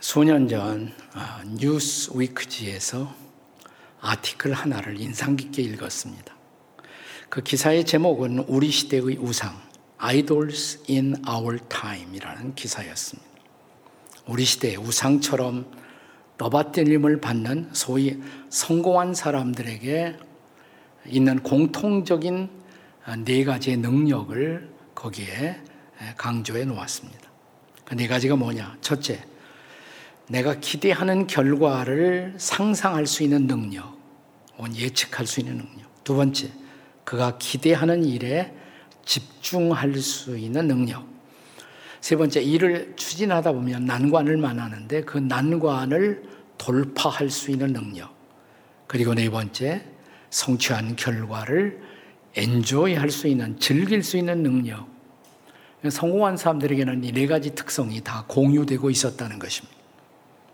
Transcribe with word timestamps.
수년 0.00 0.46
전 0.46 0.92
아, 1.12 1.42
뉴스 1.44 2.12
위크지에서 2.14 3.12
아티클 4.00 4.52
하나를 4.52 5.00
인상 5.00 5.34
깊게 5.34 5.60
읽었습니다. 5.62 6.36
그 7.28 7.42
기사의 7.42 7.84
제목은 7.84 8.44
우리 8.46 8.70
시대의 8.70 9.18
우상, 9.18 9.60
Idols 9.98 10.84
in 10.88 11.16
Our 11.28 11.58
Time이라는 11.68 12.54
기사였습니다. 12.54 13.28
우리 14.26 14.44
시대의 14.44 14.76
우상처럼 14.76 15.68
떠받들림을 16.38 17.20
받는 17.20 17.70
소위 17.72 18.22
성공한 18.50 19.14
사람들에게 19.14 20.16
있는 21.06 21.42
공통적인 21.42 22.48
네 23.24 23.42
가지의 23.44 23.78
능력을 23.78 24.70
거기에 24.94 25.60
강조해 26.16 26.64
놓았습니다. 26.64 27.28
그 27.84 27.96
네 27.96 28.06
가지가 28.06 28.36
뭐냐? 28.36 28.76
첫째, 28.80 29.24
내가 30.28 30.54
기대하는 30.60 31.26
결과를 31.26 32.34
상상할 32.36 33.06
수 33.06 33.22
있는 33.22 33.46
능력, 33.46 33.96
혹은 34.56 34.76
예측할 34.76 35.26
수 35.26 35.40
있는 35.40 35.56
능력. 35.58 36.04
두 36.04 36.14
번째, 36.14 36.50
그가 37.04 37.38
기대하는 37.38 38.04
일에 38.04 38.52
집중할 39.04 39.96
수 39.96 40.36
있는 40.36 40.68
능력. 40.68 41.06
세 42.00 42.16
번째, 42.16 42.42
일을 42.42 42.94
추진하다 42.96 43.52
보면 43.52 43.86
난관을 43.86 44.36
만나는데 44.36 45.02
그 45.02 45.18
난관을 45.18 46.22
돌파할 46.58 47.30
수 47.30 47.50
있는 47.50 47.72
능력. 47.72 48.14
그리고 48.86 49.14
네 49.14 49.30
번째, 49.30 49.84
성취한 50.30 50.96
결과를 50.96 51.80
엔조이 52.36 52.94
할 52.94 53.10
수 53.10 53.26
있는, 53.28 53.58
즐길 53.58 54.02
수 54.02 54.16
있는 54.18 54.42
능력. 54.42 54.86
성공한 55.88 56.36
사람들에게는 56.36 57.04
이 57.04 57.12
네 57.12 57.26
가지 57.26 57.54
특성이 57.54 58.02
다 58.02 58.24
공유되고 58.28 58.90
있었다는 58.90 59.38
것입니다. 59.38 59.77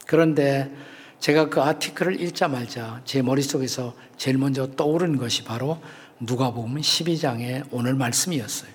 그런데 0.07 0.75
제가 1.21 1.49
그 1.49 1.63
아티클을 1.63 2.21
읽자마자 2.21 3.01
제 3.05 3.23
머릿속에서 3.23 3.95
제일 4.17 4.39
먼저 4.39 4.67
떠오른 4.73 5.17
것이 5.17 5.45
바로 5.45 5.81
누가복음 6.21 6.77
12장의 6.77 7.65
오늘 7.71 7.95
말씀이었어요. 7.95 8.71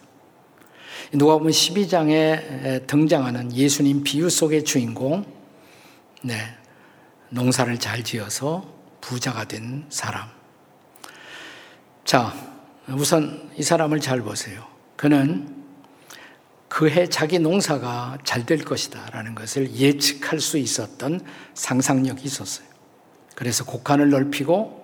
누가복음 1.14 1.52
12장에 1.52 2.88
등장하는 2.88 3.53
예수님 3.53 4.03
비유 4.03 4.30
속의 4.30 4.64
주인공, 4.64 5.26
네, 6.22 6.36
농사를 7.30 7.80
잘 7.80 8.03
지어서 8.03 8.68
부자가 9.00 9.46
된 9.46 9.86
사람. 9.90 10.28
자, 12.03 12.34
우선 12.90 13.50
이 13.56 13.64
사람을 13.64 14.00
잘 14.00 14.22
보세요. 14.22 14.66
그는 14.96 15.59
그해 16.70 17.08
자기 17.08 17.39
농사가 17.39 18.17
잘 18.23 18.45
될 18.45 18.64
것이다 18.64 19.09
라는 19.12 19.36
것을 19.36 19.75
예측할 19.75 20.39
수 20.39 20.58
있었던 20.58 21.22
상상력이 21.53 22.23
있었어요. 22.23 22.67
그래서 23.36 23.66
곡간을 23.66 24.09
넓히고 24.09 24.80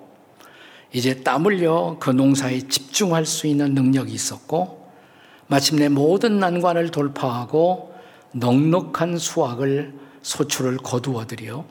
이제 0.91 1.23
땀 1.23 1.45
흘려 1.45 1.97
그 1.99 2.09
농사에 2.09 2.59
집중할 2.59 3.25
수 3.25 3.47
있는 3.47 3.73
능력이 3.73 4.11
있었고 4.11 4.89
마침내 5.47 5.89
모든 5.89 6.39
난관을 6.39 6.89
돌파하고 6.91 7.93
넉넉한 8.31 9.17
수확을 9.17 9.93
소출을 10.21 10.77
거두어들여 10.77 11.65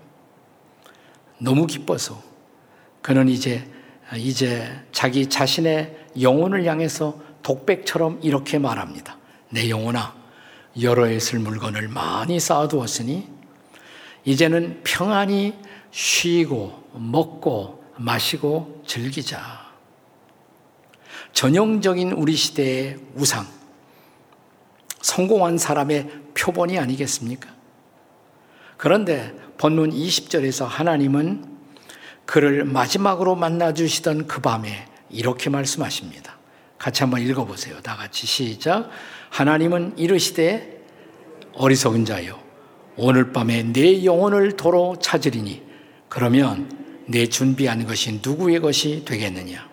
너무 1.38 1.66
기뻐서 1.66 2.22
그는 3.02 3.28
이제 3.28 3.68
이제 4.16 4.68
자기 4.92 5.28
자신의 5.28 6.06
영혼을 6.20 6.64
향해서 6.66 7.20
독백처럼 7.42 8.20
이렇게 8.22 8.58
말합니다. 8.58 9.18
내 9.54 9.70
영혼아, 9.70 10.12
여러 10.82 11.04
해쓸 11.04 11.38
물건을 11.38 11.86
많이 11.86 12.40
쌓아두었으니 12.40 13.28
이제는 14.24 14.80
평안히 14.82 15.56
쉬고 15.92 16.90
먹고 16.92 17.84
마시고 17.96 18.82
즐기자. 18.84 19.64
전형적인 21.32 22.12
우리 22.12 22.34
시대의 22.34 22.98
우상, 23.14 23.46
성공한 25.00 25.56
사람의 25.56 26.10
표본이 26.34 26.76
아니겠습니까? 26.76 27.48
그런데 28.76 29.36
본문 29.58 29.92
20절에서 29.92 30.66
하나님은 30.66 31.44
그를 32.26 32.64
마지막으로 32.64 33.36
만나 33.36 33.72
주시던 33.72 34.26
그 34.26 34.40
밤에 34.40 34.88
이렇게 35.10 35.48
말씀하십니다. 35.48 36.38
같이 36.84 37.02
한번 37.02 37.22
읽어보세요. 37.22 37.80
다 37.80 37.96
같이 37.96 38.26
시작. 38.26 38.90
하나님은 39.34 39.98
이르시되 39.98 40.80
어리석은 41.54 42.04
자여 42.04 42.38
오늘 42.96 43.32
밤에 43.32 43.64
내 43.64 44.04
영혼을 44.04 44.52
도로 44.52 44.96
찾으리니 45.00 45.60
그러면 46.08 46.70
내 47.08 47.26
준비한 47.26 47.84
것이 47.84 48.20
누구의 48.22 48.60
것이 48.60 49.04
되겠느냐? 49.04 49.68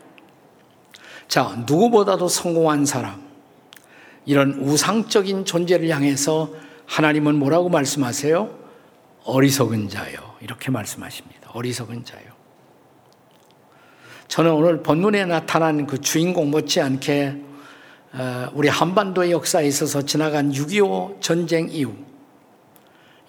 자, 1.28 1.64
누구보다도 1.68 2.28
성공한 2.28 2.88
사람, 2.88 3.22
이런 4.26 4.54
우상적인 4.54 5.46
존재를 5.46 5.90
향해서 5.90 6.50
하나님은 6.88 7.36
뭐라고 7.36 7.70
말씀하세요? 7.70 8.50
어리석은 9.26 9.90
자요. 9.90 10.34
이렇게 10.42 10.72
말씀하십니다. 10.72 11.52
어리석은 11.54 12.04
자요. 12.04 12.26
저는 14.28 14.52
오늘 14.54 14.82
본문에 14.82 15.26
나타난 15.26 15.86
그 15.86 16.02
주인공 16.02 16.50
못지않게 16.50 17.36
어, 17.36 17.51
우리 18.54 18.68
한반도의 18.68 19.32
역사에 19.32 19.66
있어서 19.68 20.02
지나간 20.02 20.52
6.25 20.52 21.22
전쟁 21.22 21.70
이후 21.70 21.96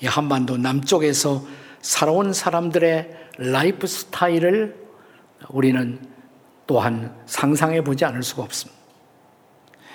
이 0.00 0.06
한반도 0.06 0.56
남쪽에서 0.56 1.44
살아온 1.80 2.32
사람들의 2.32 3.10
라이프 3.38 3.86
스타일을 3.86 4.76
우리는 5.48 6.00
또한 6.66 7.14
상상해 7.26 7.82
보지 7.82 8.04
않을 8.04 8.22
수가 8.22 8.42
없습니다. 8.42 8.80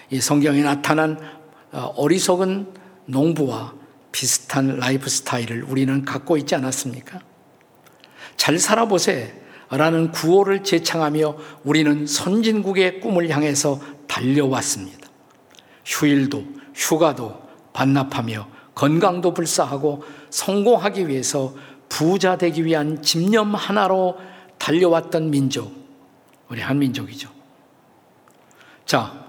이 0.09 0.21
성경에 0.21 0.61
나타난 0.61 1.19
어, 1.71 1.93
어리석은 1.97 2.73
농부와 3.05 3.73
비슷한 4.11 4.77
라이프 4.77 5.09
스타일을 5.09 5.63
우리는 5.63 6.05
갖고 6.05 6.37
있지 6.37 6.55
않았습니까? 6.55 7.19
잘 8.37 8.57
살아보세 8.57 9.41
라는 9.69 10.11
구호를 10.11 10.63
제창하며 10.63 11.35
우리는 11.65 12.07
선진국의 12.07 13.01
꿈을 13.01 13.29
향해서 13.29 13.81
달려왔습니다. 14.17 15.07
휴일도 15.85 16.43
휴가도 16.73 17.39
반납하며 17.73 18.47
건강도 18.73 19.33
불사하고 19.33 20.03
성공하기 20.29 21.07
위해서 21.07 21.53
부자 21.89 22.37
되기 22.37 22.65
위한 22.65 23.01
집념 23.01 23.53
하나로 23.53 24.17
달려왔던 24.57 25.29
민족, 25.29 25.71
우리 26.49 26.61
한민족이죠. 26.61 27.29
자, 28.85 29.25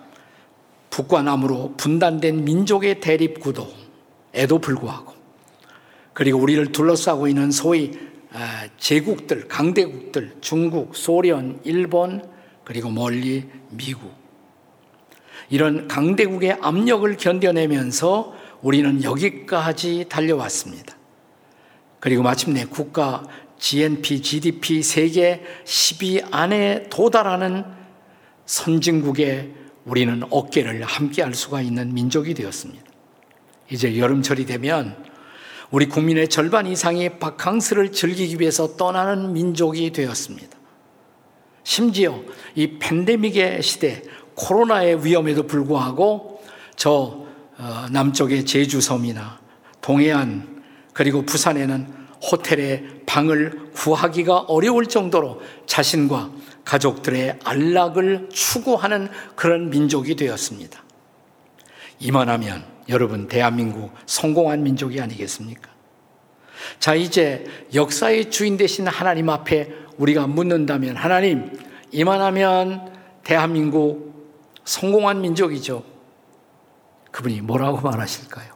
북과 0.91 1.23
남으로 1.23 1.75
분단된 1.77 2.45
민족의 2.45 3.01
대립 3.01 3.41
구도에도 3.41 4.59
불구하고, 4.59 5.15
그리고 6.15 6.39
우리를 6.39 6.73
둘러싸고 6.73 7.29
있는 7.29 7.51
소위 7.51 8.09
아, 8.33 8.69
제국들, 8.77 9.49
강대국들, 9.49 10.37
중국, 10.43 10.95
소련, 10.95 11.61
일본, 11.65 12.29
그리고 12.65 12.91
멀리 12.91 13.49
미국. 13.71 14.18
이런 15.51 15.89
강대국의 15.89 16.59
압력을 16.61 17.17
견뎌내면서 17.17 18.35
우리는 18.63 19.03
여기까지 19.03 20.07
달려왔습니다. 20.09 20.97
그리고 22.01 22.23
마침내 22.23 22.65
국가 22.65 23.25
GNP, 23.59 24.23
GDP 24.23 24.83
세계 24.83 25.43
10위 25.65 26.27
안에 26.31 26.89
도달하는 26.91 27.65
선진국에 28.47 29.53
우리는 29.85 30.23
어깨를 30.31 30.83
함께 30.85 31.23
할 31.23 31.35
수가 31.35 31.61
있는 31.61 31.95
민족이 31.95 32.35
되었습니다. 32.35 32.85
이제 33.71 33.99
여름철이 33.99 34.47
되면 34.47 34.97
우리 35.71 35.87
국민의 35.87 36.29
절반 36.29 36.67
이상이 36.67 37.19
바캉스를 37.19 37.93
즐기기 37.93 38.41
위해서 38.41 38.77
떠나는 38.77 39.33
민족이 39.33 39.93
되었습니다. 39.93 40.57
심지어 41.63 42.23
이 42.55 42.79
팬데믹의 42.79 43.63
시대, 43.63 44.03
코로나의 44.39 45.05
위험에도 45.05 45.43
불구하고 45.47 46.43
저 46.77 47.27
어, 47.59 47.87
남쪽의 47.91 48.47
제주섬이나 48.47 49.41
동해안 49.81 50.63
그리고 50.93 51.23
부산에는 51.23 51.99
호텔에 52.31 52.85
방을 53.07 53.73
구하기가 53.75 54.39
어려울 54.41 54.87
정도로 54.87 55.41
자신과 55.67 56.31
가족들의 56.65 57.39
안락을 57.45 58.29
추구하는 58.33 59.09
그런 59.35 59.71
민족이 59.71 60.17
되었습니다. 60.17 60.83
이만하면 62.01 62.65
여러분 62.89 63.27
대한민국 63.29 63.93
성공한 64.07 64.63
민족이 64.63 65.01
아니겠습니까? 65.01 65.71
자, 66.79 66.95
이제 66.95 67.45
역사의 67.75 68.31
주인 68.31 68.57
되신 68.57 68.87
하나님 68.87 69.31
앞에 69.31 69.73
우리가 69.97 70.27
묻는다면 70.27 70.97
하나님 70.97 71.51
이만하면 71.91 72.93
대한민국 73.25 74.08
성공한 74.69 75.23
민족이죠. 75.23 75.83
그분이 77.11 77.41
뭐라고 77.41 77.81
말하실까요? 77.81 78.53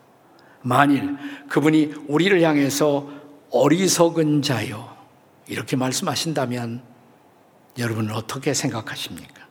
만일 0.60 1.16
그분이 1.48 1.94
우리를 2.06 2.38
향해서 2.42 3.08
어리석은 3.50 4.42
자요. 4.42 4.94
이렇게 5.48 5.74
말씀하신다면 5.74 6.82
여러분은 7.78 8.14
어떻게 8.14 8.52
생각하십니까? 8.52 9.46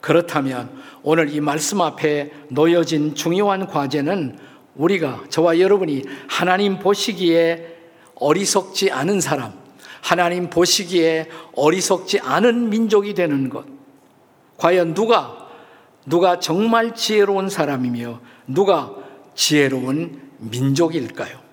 그렇다면 0.00 0.82
오늘 1.02 1.28
이 1.28 1.40
말씀 1.40 1.82
앞에 1.82 2.32
놓여진 2.48 3.14
중요한 3.14 3.66
과제는 3.66 4.38
우리가 4.76 5.24
저와 5.28 5.60
여러분이 5.60 6.04
하나님 6.26 6.78
보시기에 6.78 7.76
어리석지 8.14 8.90
않은 8.90 9.20
사람, 9.20 9.52
하나님 10.00 10.48
보시기에 10.48 11.28
어리석지 11.54 12.20
않은 12.20 12.70
민족이 12.70 13.12
되는 13.12 13.50
것. 13.50 13.73
과연 14.56 14.94
누가 14.94 15.48
누가 16.06 16.38
정말 16.38 16.94
지혜로운 16.94 17.48
사람이며 17.48 18.20
누가 18.46 18.94
지혜로운 19.34 20.30
민족일까요? 20.38 21.44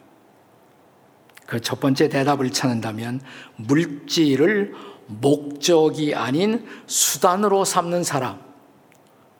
그 1.52 1.60
첫 1.60 1.82
번째 1.82 2.08
대답을 2.08 2.52
찾는다면 2.52 3.20
물질을 3.58 4.74
목적이 5.08 6.16
아닌 6.16 6.66
수단으로 6.88 7.66
삼는 7.66 8.06
사람, 8.06 8.40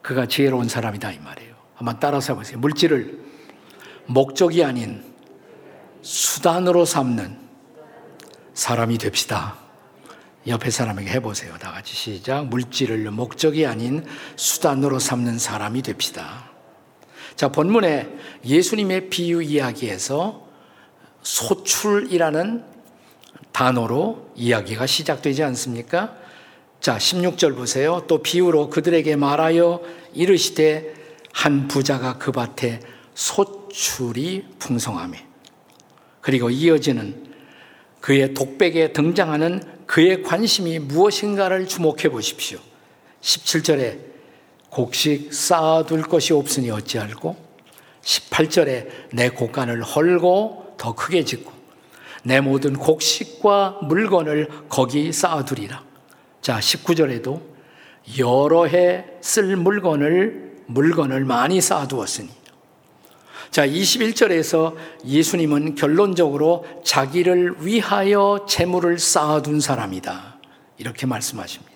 그가 0.02 0.26
지혜로운 0.26 0.68
사람이다 0.68 1.12
이 1.14 1.20
말이에요. 1.20 1.56
한번 1.74 1.98
따라서 2.02 2.36
보세요. 2.36 2.60
물질을 2.60 3.24
목적이 4.08 4.66
아닌 4.66 5.04
수단으로 6.02 6.84
삼는 6.84 7.38
사람이 8.54 8.98
됩시다. 8.98 9.61
옆에 10.48 10.72
사람에게 10.72 11.10
해보세요. 11.12 11.56
다 11.60 11.72
같이 11.72 11.96
시작. 11.96 12.48
물질을 12.48 13.10
목적이 13.12 13.66
아닌 13.68 14.06
수단으로 14.36 15.00
삼는 15.00 15.38
사람이 15.38 15.84
됩시다. 15.84 16.50
자, 17.36 17.50
본문에 17.50 18.10
예수님의 18.46 19.10
비유 19.10 19.42
이야기에서 19.42 20.48
소출이라는 21.22 22.64
단어로 23.52 24.32
이야기가 24.36 24.88
시작되지 24.88 25.44
않습니까? 25.44 26.16
자, 26.80 26.98
16절 26.98 27.56
보세요. 27.56 28.06
또 28.08 28.24
비유로 28.24 28.70
그들에게 28.70 29.16
말하여 29.16 29.82
이르시되 30.14 30.94
한 31.34 31.68
부자가 31.68 32.18
그 32.18 32.32
밭에 32.32 32.80
소출이 33.14 34.46
풍성함에 34.58 35.26
그리고 36.22 36.50
이어지는 36.50 37.32
그의 38.00 38.34
독백에 38.34 38.94
등장하는 38.94 39.62
그의 39.92 40.24
관심이 40.24 40.80
무엇인가를 40.80 41.68
주목해 41.68 42.08
보십시오. 42.10 42.60
17절에 43.22 44.00
곡식 44.70 45.34
쌓아둘 45.34 46.04
것이 46.04 46.32
없으니 46.32 46.72
어찌할꼬? 46.72 47.36
18절에 48.02 48.88
내 49.12 49.28
곡간을 49.28 49.84
헐고 49.84 50.76
더 50.78 50.96
크게 50.96 51.26
짓고 51.26 51.52
내 52.24 52.40
모든 52.40 52.78
곡식과 52.78 53.80
물건을 53.84 54.48
거기 54.70 55.12
쌓아두리라. 55.12 55.84
자, 56.42 56.60
19절에도 56.60 57.42
여러 58.18 58.66
해 58.66 59.18
쓸 59.20 59.58
물건을 59.58 60.54
물건을 60.68 61.26
많이 61.26 61.60
쌓아두었으니 61.60 62.30
자, 63.52 63.68
21절에서 63.68 64.76
예수님은 65.06 65.76
결론적으로 65.76 66.66
자기를 66.86 67.58
위하여 67.60 68.46
재물을 68.48 68.98
쌓아둔 68.98 69.60
사람이다. 69.60 70.40
이렇게 70.78 71.06
말씀하십니다. 71.06 71.72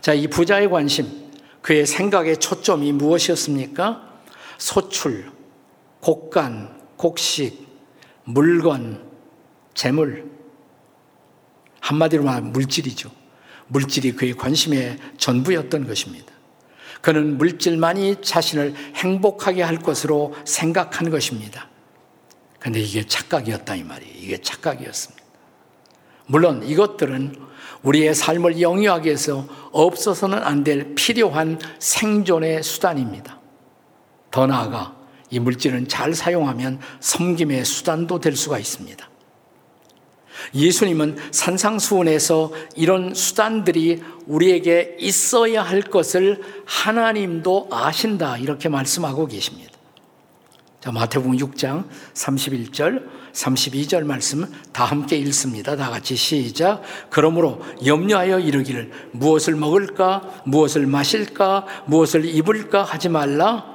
자, 0.00 0.14
이 0.14 0.28
부자의 0.28 0.70
관심, 0.70 1.30
그의 1.60 1.84
생각의 1.84 2.38
초점이 2.38 2.90
무엇이었습니까? 2.92 4.18
소출, 4.56 5.30
곡간, 6.00 6.80
곡식, 6.96 7.68
물건, 8.24 9.06
재물. 9.74 10.30
한마디로 11.80 12.24
말하면 12.24 12.52
물질이죠. 12.52 13.10
물질이 13.68 14.12
그의 14.12 14.32
관심의 14.32 14.96
전부였던 15.18 15.86
것입니다. 15.86 16.32
그는 17.00 17.38
물질만이 17.38 18.16
자신을 18.22 18.74
행복하게 18.96 19.62
할 19.62 19.78
것으로 19.78 20.34
생각한 20.44 21.10
것입니다. 21.10 21.68
근데 22.58 22.80
이게 22.80 23.06
착각이었다 23.06 23.74
이 23.74 23.82
말이에요. 23.82 24.14
이게 24.16 24.38
착각이었습니다. 24.38 25.24
물론 26.26 26.62
이것들은 26.62 27.34
우리의 27.82 28.14
삶을 28.14 28.60
영위하기 28.60 29.06
위해서 29.06 29.48
없어서는 29.72 30.38
안 30.38 30.64
될 30.64 30.94
필요한 30.94 31.58
생존의 31.78 32.62
수단입니다. 32.62 33.40
더 34.30 34.46
나아가 34.46 34.94
이 35.30 35.40
물질은 35.40 35.88
잘 35.88 36.14
사용하면 36.14 36.80
섬김의 37.00 37.64
수단도 37.64 38.20
될 38.20 38.36
수가 38.36 38.58
있습니다. 38.58 39.09
예수님은 40.54 41.16
산상수훈에서 41.30 42.52
이런 42.76 43.14
수단들이 43.14 44.02
우리에게 44.26 44.96
있어야 44.98 45.62
할 45.62 45.82
것을 45.82 46.40
하나님도 46.64 47.68
아신다 47.70 48.38
이렇게 48.38 48.68
말씀하고 48.68 49.26
계십니다. 49.26 49.70
자, 50.80 50.90
마태복음 50.92 51.36
6장 51.36 51.84
31절, 52.14 53.06
32절 53.34 54.02
말씀 54.04 54.50
다 54.72 54.86
함께 54.86 55.16
읽습니다. 55.18 55.76
다 55.76 55.90
같이 55.90 56.16
시작. 56.16 56.82
그러므로 57.10 57.60
염려하여 57.84 58.40
이르기를 58.40 58.90
무엇을 59.12 59.56
먹을까, 59.56 60.42
무엇을 60.46 60.86
마실까, 60.86 61.66
무엇을 61.84 62.24
입을까 62.24 62.82
하지 62.82 63.10
말라. 63.10 63.66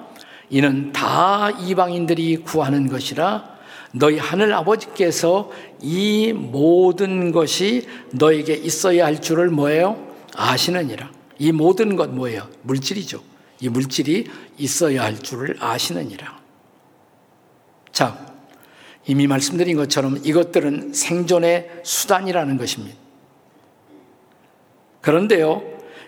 이는 0.50 0.92
다 0.94 1.52
이방인들이 1.52 2.38
구하는 2.38 2.90
것이라 2.90 3.55
너희 3.98 4.18
하늘 4.18 4.54
아버지께서 4.54 5.52
이 5.82 6.34
모든 6.34 7.32
것이 7.32 7.88
너에게 8.12 8.54
있어야 8.54 9.06
할 9.06 9.22
줄을 9.22 9.50
뭐예요? 9.50 10.14
아시느니라. 10.36 11.10
이 11.40 11.54
모든 11.54 11.96
것 11.96 12.10
뭐예요? 12.10 12.50
물질이죠. 12.64 13.24
이 13.62 13.70
물질이 13.70 14.30
있어야 14.58 15.04
할 15.04 15.18
줄을 15.18 15.56
아시느니라. 15.60 16.38
자, 17.94 18.36
이미 19.08 19.28
말씀드린 19.28 19.78
것처럼 19.78 20.20
이것들은 20.24 20.94
생존의 20.94 21.82
수단이라는 21.84 22.58
것입니다. 22.58 22.98
그런데요, 25.00 25.64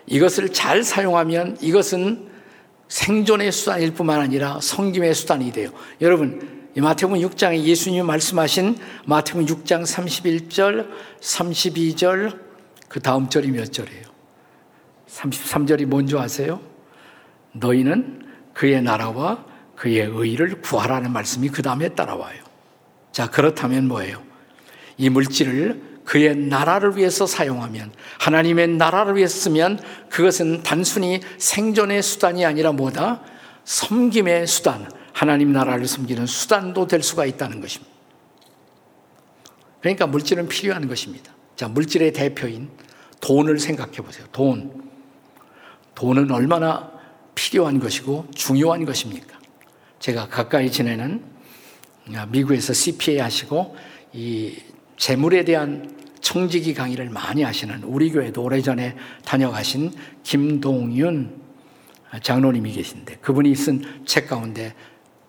이것을 0.06 0.52
잘 0.52 0.82
사용하면 0.82 1.56
이것은 1.62 2.28
생존의 2.88 3.50
수단일 3.52 3.94
뿐만 3.94 4.20
아니라 4.20 4.60
성김의 4.60 5.14
수단이 5.14 5.52
돼요. 5.52 5.70
여러분, 6.02 6.57
이 6.76 6.80
마태복음 6.80 7.18
6장에 7.28 7.62
예수님이 7.62 8.02
말씀하신 8.02 8.76
마태복음 9.06 9.46
6장 9.46 9.82
31절, 9.82 10.88
32절, 11.20 12.38
그 12.88 13.00
다음 13.00 13.28
절이 13.28 13.50
몇 13.50 13.72
절이에요? 13.72 14.04
33절이 15.08 15.86
뭔지 15.86 16.16
아세요? 16.16 16.60
너희는 17.52 18.26
그의 18.52 18.82
나라와 18.82 19.44
그의 19.74 20.10
의를 20.12 20.60
구하라는 20.60 21.12
말씀이 21.12 21.48
그 21.48 21.62
다음에 21.62 21.88
따라와요. 21.90 22.42
자, 23.12 23.30
그렇다면 23.30 23.88
뭐예요? 23.88 24.22
이 24.98 25.08
물질을 25.08 25.82
그의 26.04 26.36
나라를 26.36 26.96
위해서 26.96 27.26
사용하면, 27.26 27.92
하나님의 28.18 28.68
나라를 28.68 29.16
위해서 29.16 29.36
쓰면 29.38 29.80
그것은 30.10 30.62
단순히 30.62 31.20
생존의 31.38 32.02
수단이 32.02 32.44
아니라 32.44 32.72
뭐다? 32.72 33.22
섬김의 33.64 34.46
수단, 34.46 34.88
하나님 35.18 35.50
나라를 35.50 35.88
섬기는 35.88 36.26
수단도 36.26 36.86
될 36.86 37.02
수가 37.02 37.26
있다는 37.26 37.60
것입니다. 37.60 37.92
그러니까 39.80 40.06
물질은 40.06 40.46
필요한 40.46 40.86
것입니다. 40.86 41.32
자, 41.56 41.66
물질의 41.66 42.12
대표인 42.12 42.70
돈을 43.20 43.58
생각해 43.58 43.96
보세요. 43.96 44.28
돈. 44.30 44.88
돈은 45.96 46.30
얼마나 46.30 46.92
필요한 47.34 47.80
것이고 47.80 48.28
중요한 48.32 48.84
것입니까? 48.84 49.36
제가 49.98 50.28
가까이 50.28 50.70
지내는 50.70 51.24
미국에서 52.28 52.72
CPA 52.72 53.18
하시고 53.18 53.74
이 54.12 54.56
재물에 54.98 55.44
대한 55.44 55.98
청지기 56.20 56.74
강의를 56.74 57.10
많이 57.10 57.42
하시는 57.42 57.82
우리 57.82 58.12
교회도 58.12 58.40
오래전에 58.40 58.94
다녀가신 59.24 59.90
김동윤 60.22 61.42
장로님이 62.22 62.70
계신데 62.70 63.16
그분이 63.16 63.56
쓴 63.56 63.82
책 64.06 64.28
가운데 64.28 64.74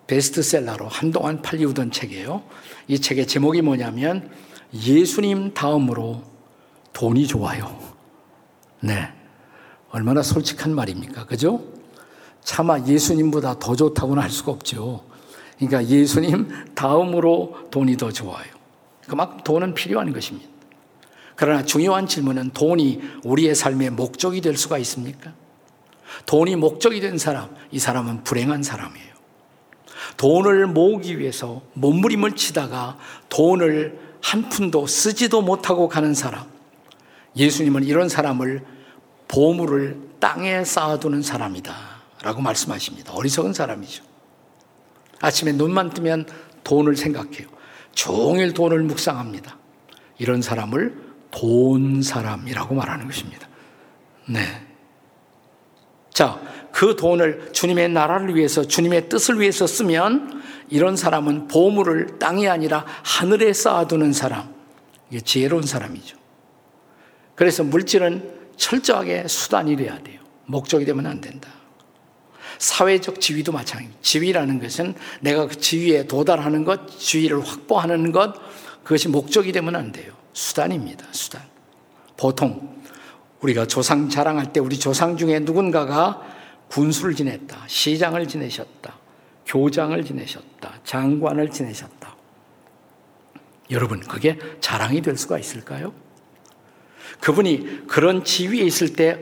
베스트셀러로 0.10 0.88
한동안 0.88 1.44
팔리우던 1.44 1.92
책이에요. 1.92 2.42
이 2.88 3.00
책의 3.00 3.28
제목이 3.28 3.62
뭐냐면 3.62 4.32
예수님 4.74 5.54
다음으로 5.54 6.24
돈이 6.94 7.28
좋아요. 7.28 7.80
네. 8.80 9.14
얼마나 9.92 10.24
솔직한 10.24 10.74
말입니까? 10.74 11.28
그죠? 11.28 11.64
차마 12.44 12.84
예수님보다 12.84 13.60
더 13.60 13.76
좋다고는 13.76 14.24
할 14.24 14.32
수가 14.32 14.52
없죠. 14.52 15.06
그러니까 15.58 15.86
예수님 15.86 16.50
다음으로 16.74 17.68
돈이 17.70 17.96
더 17.98 18.12
좋아요. 18.12 18.48
그만큼 19.08 19.44
돈은 19.44 19.76
필요한 19.76 20.12
것입니다. 20.12 20.50
그러나 21.36 21.64
중요한 21.64 22.08
질문은 22.08 22.52
돈이 22.52 23.00
우리의 23.24 23.54
삶의 23.54 23.92
목적이 23.92 24.42
될 24.42 24.58
수가 24.58 24.80
있습니까? 24.80 25.34
돈이 26.26 26.56
목적이 26.56 27.00
된 27.00 27.20
사람, 27.20 27.56
이 27.72 27.78
사람은 27.78 28.24
불행한 28.24 28.64
사람이에요. 28.64 29.09
돈을 30.20 30.68
모으기 30.68 31.18
위해서 31.18 31.62
몸부림을 31.76 32.34
치다가 32.34 32.98
돈을 33.30 33.98
한 34.22 34.50
푼도 34.50 34.86
쓰지도 34.86 35.42
못하고 35.42 35.88
가는 35.88 36.14
사람. 36.14 36.46
예수님은 37.38 37.86
이런 37.86 38.10
사람을 38.10 38.66
보물을 39.30 39.98
땅에 40.20 40.66
쌓아두는 40.66 41.22
사람이다. 41.22 41.74
라고 42.22 42.42
말씀하십니다. 42.42 43.14
어리석은 43.14 43.54
사람이죠. 43.54 44.04
아침에 45.22 45.54
눈만 45.54 45.92
뜨면 45.92 46.26
돈을 46.66 46.98
생각해요. 46.98 47.48
종일 47.94 48.54
돈을 48.54 48.84
묵상합니다. 48.84 49.58
이런 50.18 50.42
사람을 50.42 51.02
돈 51.32 52.02
사람이라고 52.02 52.76
말하는 52.76 53.08
것입니다. 53.08 53.48
네. 54.28 54.69
자, 56.20 56.38
그 56.74 56.98
돈을 56.98 57.54
주님의 57.54 57.88
나라를 57.88 58.36
위해서, 58.36 58.68
주님의 58.68 59.08
뜻을 59.08 59.40
위해서 59.40 59.66
쓰면 59.66 60.44
이런 60.68 60.98
사람은 60.98 61.48
보물을 61.48 62.20
땅이 62.20 62.46
아니라 62.50 62.86
하늘에 63.06 63.54
쌓아두는 63.54 64.12
사람. 64.12 64.54
이게 65.10 65.22
지혜로운 65.22 65.64
사람이죠. 65.64 66.18
그래서 67.36 67.64
물질은 67.64 68.32
철저하게 68.58 69.30
수단이 69.30 69.78
돼야 69.78 69.98
돼요. 70.04 70.20
목적이 70.46 70.84
되면 70.84 71.06
안 71.06 71.22
된다. 71.22 71.48
사회적 72.58 73.22
지위도 73.22 73.54
마찬가지입니다. 73.54 74.02
지위라는 74.02 74.60
것은 74.60 74.96
내가 75.22 75.48
그 75.48 75.58
지위에 75.58 76.06
도달하는 76.06 76.66
것, 76.66 77.00
지위를 77.00 77.48
확보하는 77.48 78.12
것, 78.12 78.34
그것이 78.84 79.08
목적이 79.08 79.54
되면 79.54 79.74
안 79.74 79.94
돼요. 79.94 80.12
수단입니다. 80.34 81.06
수단. 81.12 81.44
보통 82.18 82.79
우리가 83.42 83.66
조상 83.68 84.10
자랑할 84.10 84.52
때 84.52 84.60
우리 84.60 84.78
조상 84.78 85.18
중에 85.18 85.40
누군가가 85.40 86.22
군수를 86.70 87.16
지냈다, 87.16 87.64
시장을 87.68 88.28
지내셨다, 88.28 88.96
교장을 89.46 90.04
지내셨다, 90.04 90.74
장관을 90.84 91.50
지내셨다. 91.50 92.16
여러분, 93.72 94.00
그게 94.02 94.38
자랑이 94.60 95.02
될 95.02 95.18
수가 95.18 95.40
있을까요? 95.40 95.94
그분이 97.22 97.88
그런 97.88 98.24
지위에 98.24 98.62
있을 98.64 98.94
때 98.94 99.22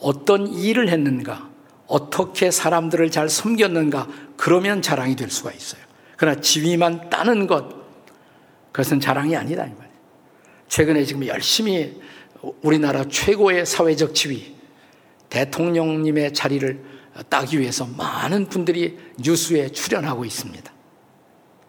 어떤 0.00 0.46
일을 0.48 0.88
했는가, 0.88 1.48
어떻게 1.86 2.50
사람들을 2.50 3.10
잘 3.10 3.28
섬겼는가, 3.28 4.08
그러면 4.36 4.80
자랑이 4.80 5.16
될 5.16 5.30
수가 5.30 5.52
있어요. 5.52 5.82
그러나 6.16 6.40
지위만 6.40 7.10
따는 7.10 7.46
것, 7.46 7.80
그것은 8.72 9.00
자랑이 9.00 9.36
아니다. 9.36 9.66
최근에 10.68 11.04
지금 11.04 11.26
열심히 11.26 12.00
우리나라 12.62 13.04
최고의 13.04 13.66
사회적 13.66 14.14
지위, 14.14 14.56
대통령님의 15.28 16.32
자리를 16.32 16.84
따기 17.28 17.60
위해서 17.60 17.86
많은 17.86 18.48
분들이 18.48 18.98
뉴스에 19.18 19.70
출연하고 19.70 20.24
있습니다. 20.24 20.72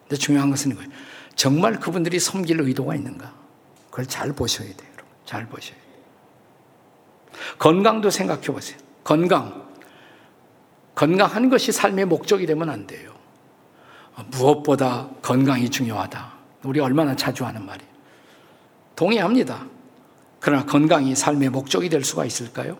근데 0.03 0.15
중요한 0.15 0.49
것은 0.49 0.71
이거예요. 0.71 0.89
정말 1.35 1.79
그분들이 1.79 2.19
섬길 2.19 2.61
의도가 2.61 2.95
있는가? 2.95 3.33
그걸 3.89 4.05
잘 4.05 4.33
보셔야 4.33 4.67
돼요. 4.67 4.89
여러분. 4.93 5.11
잘 5.25 5.47
보셔야 5.47 5.75
돼요. 5.75 5.81
건강도 7.57 8.09
생각해 8.09 8.47
보세요. 8.47 8.77
건강. 9.03 9.69
건강한 10.95 11.49
것이 11.49 11.71
삶의 11.71 12.05
목적이 12.05 12.45
되면 12.45 12.69
안 12.69 12.85
돼요. 12.85 13.13
무엇보다 14.27 15.09
건강이 15.21 15.69
중요하다. 15.69 16.33
우리 16.63 16.79
얼마나 16.79 17.15
자주 17.15 17.45
하는 17.45 17.65
말이에요. 17.65 17.91
동의합니다. 18.95 19.65
그러나 20.41 20.65
건강이 20.65 21.15
삶의 21.15 21.49
목적이 21.49 21.87
될 21.87 22.03
수가 22.03 22.25
있을까요? 22.25 22.77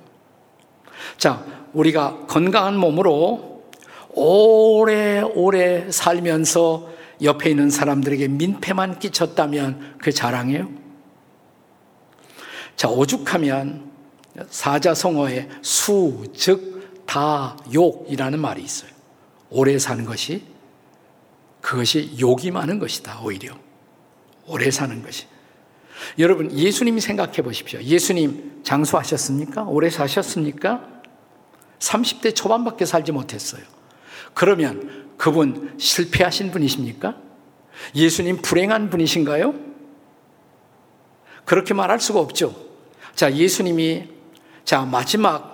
자, 1.18 1.46
우리가 1.74 2.26
건강한 2.28 2.76
몸으로 2.76 3.64
오래오래 4.10 5.92
살면서 5.92 6.90
옆에 7.22 7.52
있는 7.52 7.70
사람들에게 7.70 8.28
민폐만 8.28 9.00
끼쳤다면 9.00 9.98
그 10.00 10.12
자랑이에요? 10.12 10.70
자, 12.76 12.90
오죽하면 12.90 13.92
사자성어에 14.50 15.50
수, 15.62 16.26
즉, 16.36 17.06
다 17.06 17.58
욕이라는 17.72 18.40
말이 18.40 18.64
있어요. 18.64 18.90
오래 19.52 19.78
사는 19.78 20.04
것이 20.04 20.44
그것이 21.62 22.16
욕이 22.20 22.50
많은 22.50 22.80
것이다, 22.80 23.22
오히려. 23.22 23.54
오래 24.48 24.72
사는 24.72 25.04
것이. 25.04 25.31
여러분, 26.20 26.52
예수님 26.52 27.00
생각해 27.00 27.42
보십시오. 27.42 27.82
예수님 27.82 28.62
장수하셨습니까? 28.64 29.64
오래 29.64 29.90
사셨습니까? 29.90 30.88
30대 31.80 32.36
초반밖에 32.36 32.86
살지 32.86 33.12
못했어요. 33.12 33.64
그러면 34.34 35.08
그분 35.18 35.74
실패하신 35.78 36.52
분이십니까? 36.52 37.16
예수님 37.96 38.42
불행한 38.42 38.90
분이신가요? 38.90 39.54
그렇게 41.46 41.74
말할 41.74 42.00
수가 42.00 42.20
없죠. 42.20 42.56
자, 43.16 43.34
예수님이 43.34 44.10
자, 44.64 44.82
마지막 44.86 45.52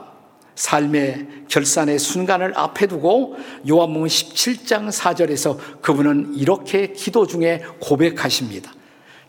삶의 0.56 1.46
결산의 1.48 2.00
순간을 2.00 2.58
앞에 2.58 2.88
두고 2.88 3.38
요한복음 3.70 4.08
17장 4.08 4.92
4절에서 4.92 5.82
그분은 5.82 6.36
이렇게 6.36 6.94
기도 6.94 7.28
중에 7.28 7.64
고백하십니다. 7.80 8.74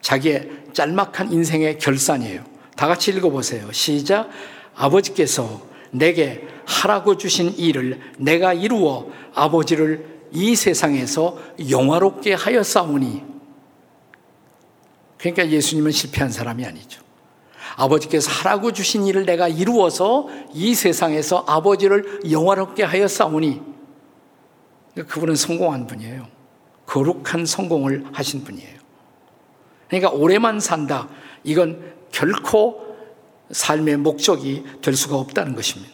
자기의 0.00 0.50
짤막한 0.78 1.32
인생의 1.32 1.78
결산이에요. 1.78 2.44
다 2.76 2.86
같이 2.86 3.10
읽어보세요. 3.10 3.72
시작. 3.72 4.30
아버지께서 4.76 5.60
내게 5.90 6.46
하라고 6.66 7.16
주신 7.16 7.52
일을 7.56 8.00
내가 8.16 8.52
이루어 8.52 9.10
아버지를 9.34 10.06
이 10.30 10.54
세상에서 10.54 11.36
영화롭게 11.68 12.34
하였사오니. 12.34 13.24
그러니까 15.18 15.48
예수님은 15.48 15.90
실패한 15.90 16.30
사람이 16.30 16.64
아니죠. 16.64 17.02
아버지께서 17.74 18.30
하라고 18.30 18.72
주신 18.72 19.04
일을 19.04 19.26
내가 19.26 19.48
이루어서 19.48 20.28
이 20.54 20.76
세상에서 20.76 21.44
아버지를 21.48 22.20
영화롭게 22.30 22.84
하였사오니 22.84 23.60
그분은 24.94 25.34
성공한 25.34 25.88
분이에요. 25.88 26.28
거룩한 26.86 27.46
성공을 27.46 28.06
하신 28.12 28.44
분이에요. 28.44 28.77
그러니까 29.88 30.10
오래만 30.10 30.60
산다. 30.60 31.08
이건 31.44 31.82
결코 32.12 32.86
삶의 33.50 33.96
목적이 33.98 34.64
될 34.82 34.94
수가 34.94 35.16
없다는 35.16 35.54
것입니다. 35.54 35.92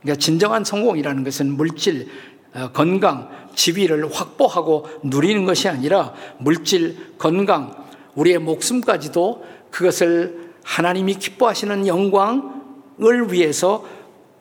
그러니까 0.00 0.18
진정한 0.20 0.64
성공이라는 0.64 1.22
것은 1.24 1.52
물질, 1.52 2.08
어, 2.54 2.70
건강, 2.72 3.30
지위를 3.54 4.10
확보하고 4.12 4.86
누리는 5.04 5.44
것이 5.44 5.68
아니라 5.68 6.14
물질, 6.38 7.16
건강, 7.18 7.76
우리의 8.14 8.38
목숨까지도 8.38 9.44
그것을 9.70 10.52
하나님이 10.64 11.14
기뻐하시는 11.14 11.86
영광을 11.86 13.32
위해서 13.32 13.84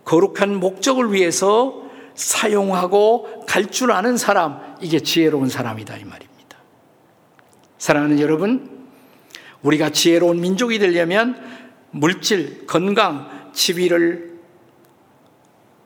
거룩한 0.05 0.55
목적을 0.55 1.13
위해서 1.13 1.81
사용하고 2.15 3.45
갈 3.47 3.69
줄 3.69 3.91
아는 3.91 4.17
사람, 4.17 4.59
이게 4.81 4.99
지혜로운 4.99 5.49
사람이다 5.49 5.97
이 5.97 6.03
말입니다. 6.03 6.30
사랑하는 7.81 8.19
여러분, 8.19 8.69
우리가 9.63 9.89
지혜로운 9.89 10.39
민족이 10.39 10.77
되려면 10.77 11.35
물질, 11.89 12.67
건강, 12.67 13.49
지위를 13.53 14.37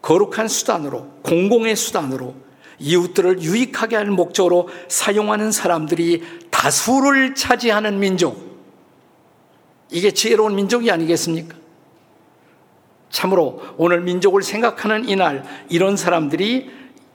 거룩한 0.01 0.49
수단으로, 0.49 1.07
공공의 1.21 1.77
수단으로 1.77 2.35
이웃들을 2.79 3.41
유익하게 3.41 3.95
할 3.95 4.07
목적으로 4.07 4.67
사용하는 4.89 5.53
사람들이 5.53 6.21
다수를 6.51 7.33
차지하는 7.33 7.97
민족, 7.97 8.59
이게 9.89 10.11
지혜로운 10.11 10.53
민족이 10.53 10.91
아니겠습니까? 10.91 11.55
참으로 13.09 13.63
오늘 13.77 14.01
민족을 14.01 14.43
생각하는 14.43 15.07
이날 15.07 15.45
이런 15.69 15.95
사람들이 15.95 16.69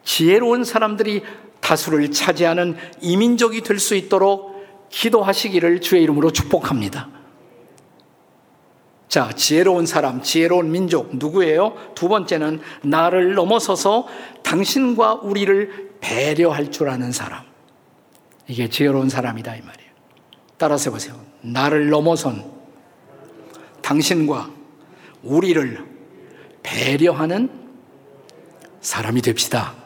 지혜로운 0.05 0.65
사람들이 0.65 1.23
다수를 1.61 2.11
차지하는 2.11 2.79
이민족이 3.03 3.61
될 3.61 3.79
수 3.79 3.95
있도록 3.95 4.50
기도하시기를 4.91 5.81
주의 5.81 6.03
이름으로 6.03 6.31
축복합니다. 6.33 7.09
자, 9.09 9.33
지혜로운 9.33 9.87
사람, 9.87 10.23
지혜로운 10.23 10.71
민족 10.71 11.17
누구예요? 11.17 11.75
두 11.95 12.09
번째는 12.09 12.61
나를 12.83 13.35
넘어서서 13.35 14.07
당신과 14.45 15.15
우리를 15.15 15.97
배려할 16.01 16.71
줄 16.71 16.89
아는 16.89 17.11
사람. 17.11 17.45
이게 18.47 18.69
지혜로운 18.69 19.09
사람이다 19.09 19.57
이 19.57 19.63
말이에요. 19.63 19.91
따라서 20.57 20.91
보세요. 20.91 21.19
나를 21.41 21.89
넘어선 21.89 22.45
당신과 23.83 24.51
우리를 25.23 25.85
배려하는 26.63 27.51
사람이 28.81 29.23
됩시다. 29.23 29.80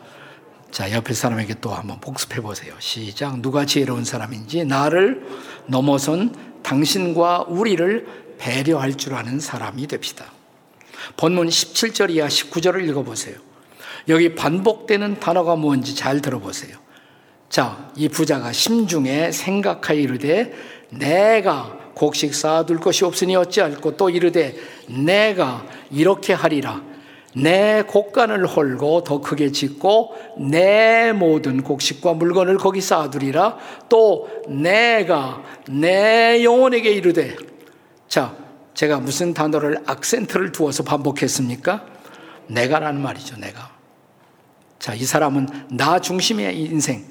자, 0.75 0.91
옆에 0.91 1.15
사람에게 1.15 1.55
또 1.61 1.71
한번 1.71 2.01
복습해 2.01 2.41
보세요. 2.41 2.75
시작. 2.81 3.39
누가 3.39 3.65
지혜로운 3.65 4.05
사람인지 4.05 4.65
나를 4.65 5.25
넘어선 5.67 6.35
당신과 6.65 7.45
우리를 7.47 8.35
배려할 8.39 8.95
줄 8.97 9.15
아는 9.15 9.39
사람이 9.39 9.87
됩시다. 9.87 10.25
본문 11.17 11.47
17절 11.47 12.11
이하 12.11 12.27
19절을 12.27 12.89
읽어보세요. 12.89 13.37
여기 14.09 14.35
반복되는 14.35 15.21
단어가 15.21 15.55
뭔지 15.55 15.95
잘 15.95 16.21
들어보세요. 16.21 16.77
자, 17.49 17.93
이 17.95 18.09
부자가 18.09 18.51
심중에 18.51 19.31
생각하여 19.31 20.01
이르되 20.01 20.53
내가 20.91 21.79
곡식 21.95 22.35
쌓아둘 22.35 22.81
것이 22.81 23.05
없으니 23.05 23.37
어찌할꼬 23.37 23.97
또 23.97 24.11
이르되 24.11 24.57
내가 24.89 25.65
이렇게 25.93 26.33
하리라 26.33 26.83
내 27.37 27.83
곡간을 27.83 28.47
헐고 28.47 29.05
더 29.05 29.21
크게 29.21 29.53
짓고 29.53 30.15
내 30.39 31.13
모든 31.13 31.63
곡식과 31.63 32.15
물건을 32.15 32.59
거기 32.59 32.81
쌓아두리라 32.81 33.59
또 33.89 34.29
내가 34.49 35.43
내 35.69 36.45
영혼에게 36.45 36.91
이르되 36.91 37.37
자 38.09 38.35
제가 38.75 39.01
무슨 39.01 39.35
단어를 39.35 39.83
악센트를 39.87 40.53
두어서 40.53 40.83
반복했습니까? 40.85 41.85
내가라는 42.49 43.01
말이죠 43.01 43.37
내가 43.39 43.75
자 44.85 44.95
이 44.95 45.05
사람은 45.05 45.49
나 45.71 45.99
중심의 45.99 46.61
인생 46.61 47.07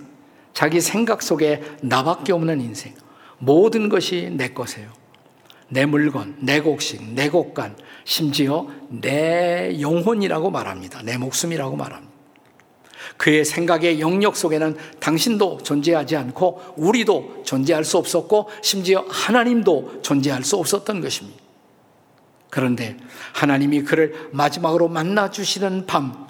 자기 0.53 0.79
생각 0.79 1.23
속에 1.23 1.63
나밖에 1.81 2.31
없는 2.31 2.61
인생 2.61 2.93
모든 3.39 3.89
것이 3.89 4.29
내 4.31 4.49
것이에요. 4.49 5.02
내 5.73 5.87
물건, 5.87 6.35
내 6.39 6.61
곡식, 6.61 7.03
내 7.15 7.29
곡간, 7.29 7.75
심지어 8.05 8.67
내 8.89 9.79
영혼이라고 9.81 10.51
말합니다. 10.51 11.01
내 11.01 11.17
목숨이라고 11.17 11.75
말합니다. 11.75 12.13
그의 13.17 13.43
생각의 13.43 13.99
영역 13.99 14.35
속에는 14.37 14.77
당신도 14.99 15.59
존재하지 15.63 16.15
않고 16.15 16.61
우리도 16.77 17.41
존재할 17.43 17.83
수 17.83 17.97
없었고 17.97 18.49
심지어 18.61 19.03
하나님도 19.09 20.01
존재할 20.03 20.43
수 20.43 20.57
없었던 20.57 21.01
것입니다. 21.01 21.41
그런데 22.49 22.97
하나님이 23.33 23.81
그를 23.81 24.29
마지막으로 24.31 24.87
만나 24.87 25.31
주시는 25.31 25.87
밤 25.87 26.27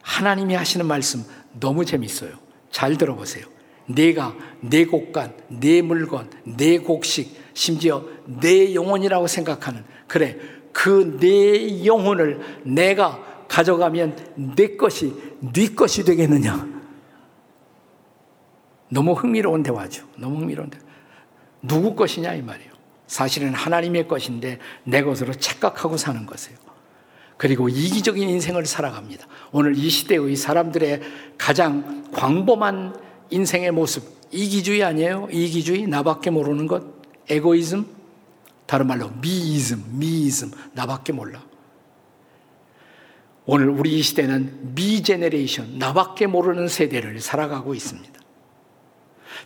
하나님이 0.00 0.54
하시는 0.54 0.86
말씀 0.86 1.22
너무 1.60 1.84
재밌어요. 1.84 2.30
잘 2.70 2.96
들어보세요. 2.96 3.44
내가 3.86 4.34
내 4.60 4.84
곡간, 4.84 5.34
내 5.48 5.82
물건, 5.82 6.30
내 6.44 6.78
곡식, 6.78 7.36
심지어 7.54 8.04
내 8.26 8.74
영혼이라고 8.74 9.26
생각하는 9.26 9.84
그래 10.06 10.36
그 10.72 11.18
내 11.18 11.86
영혼을 11.86 12.40
내가 12.62 13.46
가져가면 13.48 14.54
내 14.56 14.76
것이 14.76 15.14
네 15.40 15.74
것이 15.74 16.04
되겠느냐? 16.04 16.76
너무 18.90 19.12
흥미로운 19.12 19.62
대화죠. 19.62 20.06
너무 20.16 20.40
흥미로운 20.40 20.70
대 20.70 20.78
누구 21.62 21.94
것이냐 21.94 22.34
이 22.34 22.42
말이에요. 22.42 22.70
사실은 23.06 23.54
하나님의 23.54 24.06
것인데 24.06 24.58
내 24.84 25.02
것으로 25.02 25.32
착각하고 25.32 25.96
사는 25.96 26.26
것이에요. 26.26 26.58
그리고 27.36 27.68
이기적인 27.68 28.28
인생을 28.28 28.66
살아갑니다. 28.66 29.26
오늘 29.52 29.76
이 29.76 29.88
시대의 29.88 30.36
사람들의 30.36 31.00
가장 31.38 32.04
광범한 32.12 32.96
인생의 33.30 33.72
모습, 33.72 34.04
이기주의 34.30 34.82
아니에요? 34.82 35.28
이기주의, 35.30 35.86
나밖에 35.86 36.30
모르는 36.30 36.66
것, 36.66 36.82
에고이즘, 37.28 37.95
다른 38.66 38.86
말로 38.86 39.10
미이즘, 39.20 39.84
미이즘, 39.98 40.50
나밖에 40.72 41.12
몰라. 41.12 41.42
오늘 43.44 43.68
우리 43.68 43.98
이 43.98 44.02
시대는 44.02 44.74
미 44.74 45.02
제네레이션, 45.02 45.78
나밖에 45.78 46.26
모르는 46.26 46.66
세대를 46.66 47.20
살아가고 47.20 47.74
있습니다. 47.74 48.20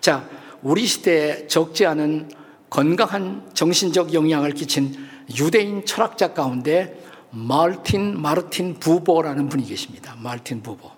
자, 0.01 0.29
우리 0.63 0.87
시대에 0.87 1.47
적지 1.47 1.85
않은 1.85 2.31
건강한 2.71 3.51
정신적 3.53 4.15
영향을 4.15 4.53
끼친 4.53 4.95
유대인 5.37 5.85
철학자 5.85 6.33
가운데 6.33 6.99
말틴 7.31 8.21
마르틴 8.21 8.75
부보라는 8.81 9.49
분이 9.49 9.67
계십니다. 9.67 10.17
말틴 10.19 10.63
부보. 10.63 10.91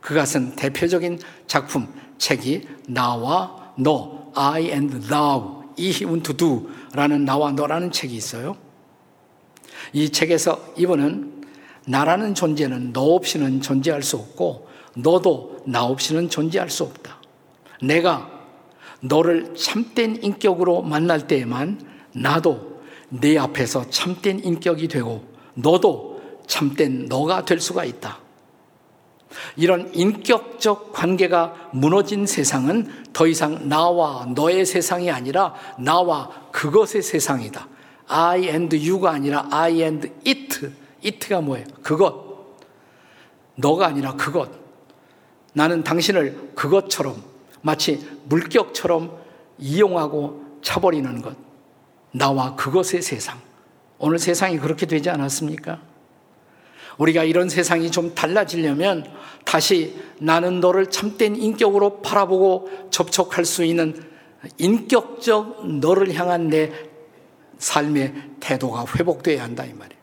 그가 0.00 0.26
쓴 0.26 0.56
대표적인 0.56 1.20
작품 1.46 1.86
책이 2.18 2.68
나와 2.88 3.72
너 3.78 4.32
I 4.34 4.70
and 4.70 5.06
thou 5.08 5.61
이 5.76 6.04
unto 6.04 6.36
do라는 6.36 7.24
나와 7.24 7.52
너라는 7.52 7.90
책이 7.90 8.14
있어요. 8.14 8.56
이 9.92 10.10
책에서 10.10 10.74
이분은 10.76 11.42
나라는 11.86 12.34
존재는 12.34 12.92
너 12.92 13.02
없이는 13.14 13.60
존재할 13.60 14.02
수 14.02 14.16
없고 14.16 14.68
너도 14.96 15.62
나 15.66 15.84
없이는 15.84 16.28
존재할 16.28 16.70
수 16.70 16.84
없다. 16.84 17.20
내가 17.82 18.30
너를 19.00 19.54
참된 19.56 20.22
인격으로 20.22 20.82
만날 20.82 21.26
때에만 21.26 21.80
나도 22.14 22.80
내 23.08 23.36
앞에서 23.36 23.90
참된 23.90 24.38
인격이 24.38 24.88
되고 24.88 25.24
너도 25.54 26.20
참된 26.46 27.06
너가 27.06 27.44
될 27.44 27.60
수가 27.60 27.84
있다. 27.84 28.21
이런 29.56 29.92
인격적 29.94 30.92
관계가 30.92 31.70
무너진 31.72 32.26
세상은 32.26 32.90
더 33.12 33.26
이상 33.26 33.68
나와 33.68 34.26
너의 34.34 34.64
세상이 34.64 35.10
아니라 35.10 35.54
나와 35.78 36.30
그것의 36.52 37.02
세상이다. 37.02 37.68
I 38.08 38.48
and 38.48 38.76
you가 38.76 39.10
아니라 39.10 39.46
I 39.50 39.82
and 39.82 40.10
it. 40.26 40.70
it가 41.04 41.40
뭐예요? 41.40 41.66
그것. 41.82 42.32
너가 43.56 43.86
아니라 43.86 44.14
그것. 44.14 44.50
나는 45.52 45.84
당신을 45.84 46.52
그것처럼 46.54 47.22
마치 47.60 48.06
물격처럼 48.24 49.18
이용하고 49.58 50.58
차버리는 50.62 51.22
것. 51.22 51.36
나와 52.12 52.54
그것의 52.56 53.02
세상. 53.02 53.38
오늘 53.98 54.18
세상이 54.18 54.58
그렇게 54.58 54.86
되지 54.86 55.10
않았습니까? 55.10 55.91
우리가 57.02 57.24
이런 57.24 57.48
세상이 57.48 57.90
좀 57.90 58.14
달라지려면 58.14 59.04
다시 59.44 60.00
나는 60.18 60.60
너를 60.60 60.86
참된 60.86 61.34
인격으로 61.34 62.00
바라보고 62.00 62.70
접촉할 62.90 63.44
수 63.44 63.64
있는 63.64 64.08
인격적 64.58 65.68
너를 65.80 66.14
향한 66.14 66.48
내 66.48 66.72
삶의 67.58 68.14
태도가 68.40 68.86
회복돼야 68.96 69.42
한다 69.42 69.64
이 69.64 69.72
말이에요. 69.72 70.00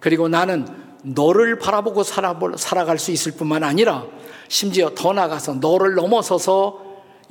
그리고 0.00 0.28
나는 0.28 0.66
너를 1.02 1.58
바라보고 1.58 2.02
살아갈 2.02 2.98
수 2.98 3.12
있을 3.12 3.32
뿐만 3.32 3.62
아니라 3.62 4.06
심지어 4.48 4.90
더 4.94 5.12
나가서 5.12 5.54
너를 5.54 5.94
넘어서서 5.94 6.83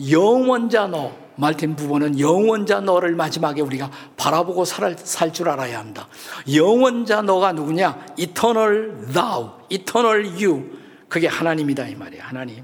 영원자 0.09 0.87
너, 0.87 1.11
말틴 1.35 1.75
부부는 1.75 2.19
영원자 2.19 2.81
너를 2.81 3.15
마지막에 3.15 3.61
우리가 3.61 3.89
바라보고 4.17 4.65
살 4.65 4.95
줄 5.31 5.49
알아야 5.49 5.79
한다. 5.79 6.07
영원자 6.53 7.21
너가 7.21 7.53
누구냐? 7.53 8.05
Eternal 8.17 9.11
Thou, 9.13 9.51
Eternal 9.69 10.25
You. 10.43 10.63
그게 11.09 11.27
하나님이다 11.27 11.87
이 11.87 11.95
말이에요. 11.95 12.23
하나님. 12.23 12.63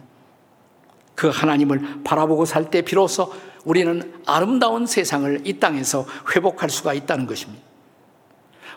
그 1.15 1.30
하나님을 1.30 2.04
바라보고 2.04 2.46
살 2.46 2.70
때 2.70 2.82
비로소 2.82 3.34
우리는 3.65 4.22
아름다운 4.26 4.86
세상을 4.86 5.42
이 5.46 5.60
땅에서 5.60 6.06
회복할 6.34 6.70
수가 6.70 6.94
있다는 6.94 7.28
것입니다. 7.28 7.62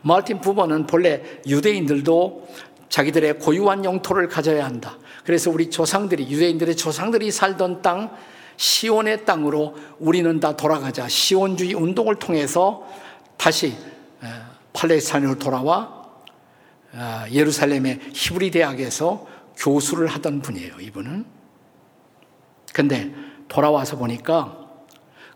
마틴 0.02 0.40
부버는 0.40 0.86
본래 0.86 1.22
유대인들도 1.46 2.48
자기들의 2.88 3.38
고유한 3.38 3.84
영토를 3.84 4.28
가져야 4.28 4.64
한다. 4.64 4.98
그래서 5.24 5.50
우리 5.50 5.70
조상들이 5.70 6.28
유대인들의 6.28 6.76
조상들이 6.76 7.30
살던 7.30 7.80
땅 7.82 8.10
시온의 8.62 9.24
땅으로 9.24 9.74
우리는 9.98 10.38
다 10.38 10.56
돌아가자. 10.56 11.08
시온주의 11.08 11.74
운동을 11.74 12.14
통해서 12.14 12.86
다시 13.36 13.76
팔레스타인으로 14.72 15.40
돌아와 15.40 16.06
예루살렘의 17.32 17.98
히브리 18.14 18.52
대학에서 18.52 19.26
교수를 19.56 20.06
하던 20.06 20.42
분이에요, 20.42 20.78
이분은. 20.78 21.24
근데 22.72 23.12
돌아와서 23.48 23.96
보니까 23.96 24.56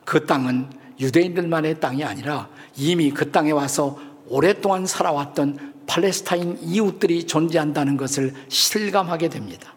그 0.05 0.25
땅은 0.25 0.71
유대인들만의 1.01 1.81
땅이 1.81 2.05
아니라 2.05 2.49
이미 2.77 3.11
그 3.11 3.33
땅에 3.33 3.51
와서 3.51 3.99
오랫동안 4.29 4.87
살아왔던 4.87 5.75
팔레스타인 5.89 6.59
이웃들이 6.63 7.27
존재한다는 7.27 7.97
것을 7.97 8.35
실감하게 8.49 9.31
됩니다. 9.31 9.75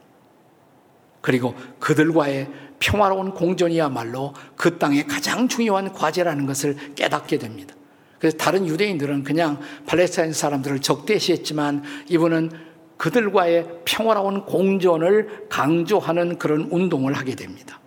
그리고 1.22 1.56
그들과의 1.80 2.69
평화로운 2.80 3.32
공존이야말로 3.32 4.34
그 4.56 4.78
땅의 4.78 5.08
가장 5.08 5.48
중요한 5.48 5.94
과제라는 5.94 6.46
것을 6.46 6.96
깨닫게 6.96 7.38
됩니다. 7.38 7.76
그래서 8.20 8.38
다른 8.38 8.68
유대인들은 8.68 9.24
그냥 9.24 9.60
팔레스타인 9.86 10.34
사람들을 10.34 10.80
적대시했지만 10.80 11.84
이분은 12.08 12.52
그들과의 12.98 13.82
평화로운 13.86 14.46
공존을 14.46 15.48
강조하는 15.50 16.38
그런 16.38 16.68
운동을 16.70 17.14
하게 17.14 17.36
됩니다. 17.36 17.80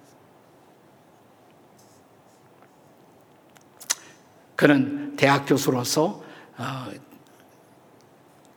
그는 4.56 5.16
대학 5.16 5.44
교수로서 5.44 6.22
어, 6.56 6.86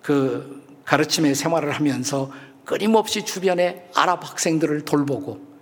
그 0.02 0.64
가르침의 0.86 1.36
생활을 1.36 1.72
하면서 1.72 2.32
끊임없이 2.64 3.26
주변의 3.26 3.90
아랍 3.96 4.30
학생들을 4.30 4.86
돌보고 4.86 5.55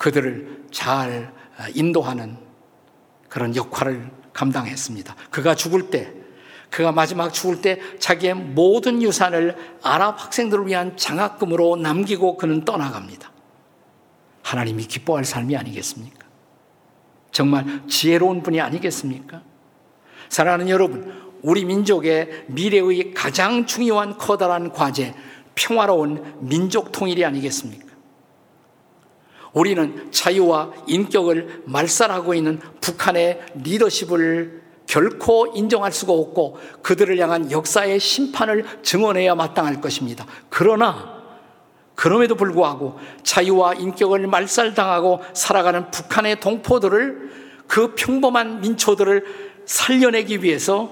그들을 0.00 0.64
잘 0.70 1.30
아, 1.58 1.68
인도하는 1.74 2.38
그런 3.28 3.54
역할을 3.54 4.10
감당했습니다. 4.32 5.14
그가 5.30 5.54
죽을 5.54 5.90
때, 5.90 6.10
그가 6.70 6.90
마지막 6.90 7.34
죽을 7.34 7.60
때 7.60 7.78
자기의 7.98 8.34
모든 8.34 9.02
유산을 9.02 9.56
아랍 9.82 10.24
학생들을 10.24 10.66
위한 10.66 10.96
장학금으로 10.96 11.76
남기고 11.76 12.38
그는 12.38 12.64
떠나갑니다. 12.64 13.30
하나님이 14.42 14.86
기뻐할 14.86 15.26
삶이 15.26 15.54
아니겠습니까? 15.54 16.26
정말 17.30 17.82
지혜로운 17.86 18.42
분이 18.42 18.58
아니겠습니까? 18.58 19.42
사랑하는 20.30 20.70
여러분, 20.70 21.12
우리 21.42 21.66
민족의 21.66 22.46
미래의 22.46 23.12
가장 23.12 23.66
중요한 23.66 24.16
커다란 24.16 24.72
과제, 24.72 25.14
평화로운 25.54 26.38
민족 26.40 26.90
통일이 26.90 27.22
아니겠습니까? 27.22 27.89
우리는 29.52 30.10
자유와 30.12 30.72
인격을 30.86 31.62
말살하고 31.66 32.34
있는 32.34 32.60
북한의 32.80 33.40
리더십을 33.54 34.60
결코 34.86 35.46
인정할 35.54 35.92
수가 35.92 36.12
없고 36.12 36.58
그들을 36.82 37.16
향한 37.18 37.50
역사의 37.50 38.00
심판을 38.00 38.64
증언해야 38.82 39.34
마땅할 39.34 39.80
것입니다. 39.80 40.26
그러나 40.48 41.20
그럼에도 41.94 42.34
불구하고 42.34 42.98
자유와 43.22 43.74
인격을 43.74 44.26
말살당하고 44.26 45.20
살아가는 45.34 45.90
북한의 45.90 46.40
동포들을 46.40 47.30
그 47.66 47.94
평범한 47.94 48.62
민초들을 48.62 49.62
살려내기 49.66 50.42
위해서 50.42 50.90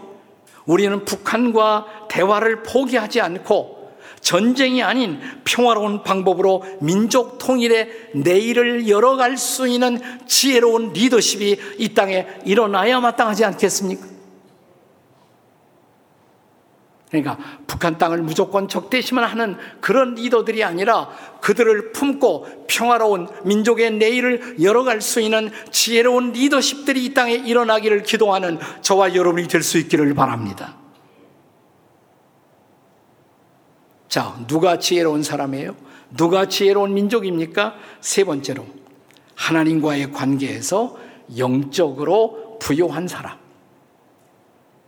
우리는 0.64 1.04
북한과 1.04 2.06
대화를 2.08 2.62
포기하지 2.62 3.20
않고 3.20 3.77
전쟁이 4.20 4.82
아닌 4.82 5.20
평화로운 5.44 6.02
방법으로 6.02 6.64
민족 6.80 7.38
통일의 7.38 8.10
내일을 8.14 8.88
열어갈 8.88 9.36
수 9.36 9.68
있는 9.68 10.00
지혜로운 10.26 10.92
리더십이 10.92 11.56
이 11.78 11.94
땅에 11.94 12.26
일어나야 12.44 13.00
마땅하지 13.00 13.44
않겠습니까? 13.44 14.18
그러니까 17.10 17.38
북한 17.66 17.96
땅을 17.96 18.18
무조건 18.18 18.68
적대시만 18.68 19.24
하는 19.24 19.56
그런 19.80 20.14
리더들이 20.14 20.62
아니라 20.62 21.08
그들을 21.40 21.92
품고 21.92 22.66
평화로운 22.68 23.28
민족의 23.44 23.92
내일을 23.92 24.62
열어갈 24.62 25.00
수 25.00 25.20
있는 25.20 25.50
지혜로운 25.70 26.32
리더십들이 26.32 27.04
이 27.04 27.14
땅에 27.14 27.32
일어나기를 27.34 28.02
기도하는 28.02 28.58
저와 28.82 29.14
여러분이 29.14 29.48
될 29.48 29.62
수 29.62 29.78
있기를 29.78 30.14
바랍니다. 30.14 30.76
자, 34.08 34.38
누가 34.46 34.78
지혜로운 34.78 35.22
사람이에요? 35.22 35.76
누가 36.16 36.46
지혜로운 36.46 36.94
민족입니까? 36.94 37.74
세 38.00 38.24
번째로, 38.24 38.66
하나님과의 39.34 40.12
관계에서 40.12 40.96
영적으로 41.36 42.58
부요한 42.58 43.06
사람. 43.06 43.38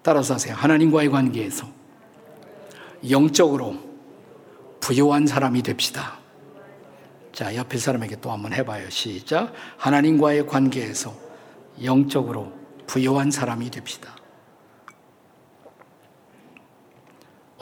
따라서 0.02 0.34
하세요. 0.34 0.54
하나님과의 0.54 1.10
관계에서 1.10 1.66
영적으로 3.10 3.76
부요한 4.80 5.26
사람이 5.26 5.62
됩시다. 5.62 6.18
자, 7.32 7.54
옆에 7.54 7.78
사람에게 7.78 8.16
또 8.20 8.30
한번 8.32 8.52
해봐요. 8.52 8.88
시작. 8.90 9.52
하나님과의 9.76 10.46
관계에서 10.46 11.14
영적으로 11.84 12.52
부요한 12.86 13.30
사람이 13.30 13.70
됩시다. 13.70 14.16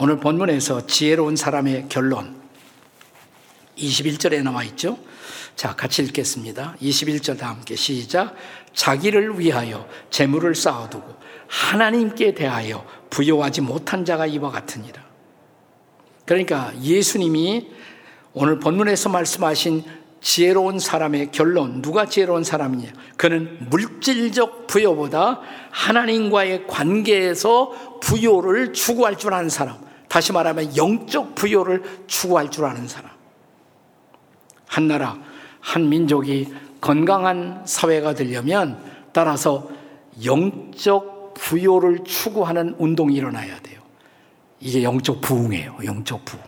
오늘 0.01 0.21
본문에서 0.21 0.87
지혜로운 0.87 1.35
사람의 1.35 1.87
결론 1.89 2.41
21절에 3.77 4.45
나와 4.45 4.63
있죠. 4.65 4.97
자, 5.57 5.75
같이 5.75 6.03
읽겠습니다. 6.03 6.77
21절 6.81 7.37
다 7.37 7.49
함께 7.49 7.75
시작. 7.75 8.37
자기를 8.75 9.41
위하여 9.41 9.89
재물을 10.11 10.55
쌓아두고 10.55 11.17
하나님께 11.49 12.35
대하여 12.35 12.87
부여하지 13.11 13.63
못한 13.63 14.05
자가 14.05 14.27
이와 14.27 14.53
같으니라. 14.53 15.05
그러니까 16.25 16.73
예수님이 16.81 17.69
오늘 18.35 18.61
본문에서 18.61 19.09
말씀하신 19.09 19.83
지혜로운 20.21 20.79
사람의 20.79 21.31
결론, 21.31 21.81
누가 21.81 22.07
지혜로운 22.07 22.45
사람이냐? 22.45 22.93
그는 23.17 23.67
물질적 23.71 24.67
부여보다 24.67 25.41
하나님과의 25.71 26.67
관계에서 26.67 28.01
부여를 28.01 28.73
추구할 28.73 29.17
줄 29.17 29.33
아는 29.35 29.49
사람. 29.49 29.77
다시 30.09 30.33
말하면 30.33 30.77
영적 30.77 31.35
부여를 31.35 31.83
추구할 32.07 32.51
줄 32.51 32.65
아는 32.65 32.89
사람. 32.89 33.11
한 34.67 34.89
나라, 34.89 35.19
한 35.61 35.89
민족이 35.89 36.53
건강한 36.81 37.63
사회가 37.65 38.15
되려면 38.15 38.83
따라서 39.13 39.69
영적 40.25 41.35
부여를 41.35 42.05
추구하는 42.05 42.75
운동이 42.79 43.15
일어나야 43.15 43.61
돼요. 43.61 43.81
이게 44.61 44.83
영적 44.83 45.21
부흥이에요. 45.21 45.79
영적 45.85 46.25
부흥. 46.25 46.48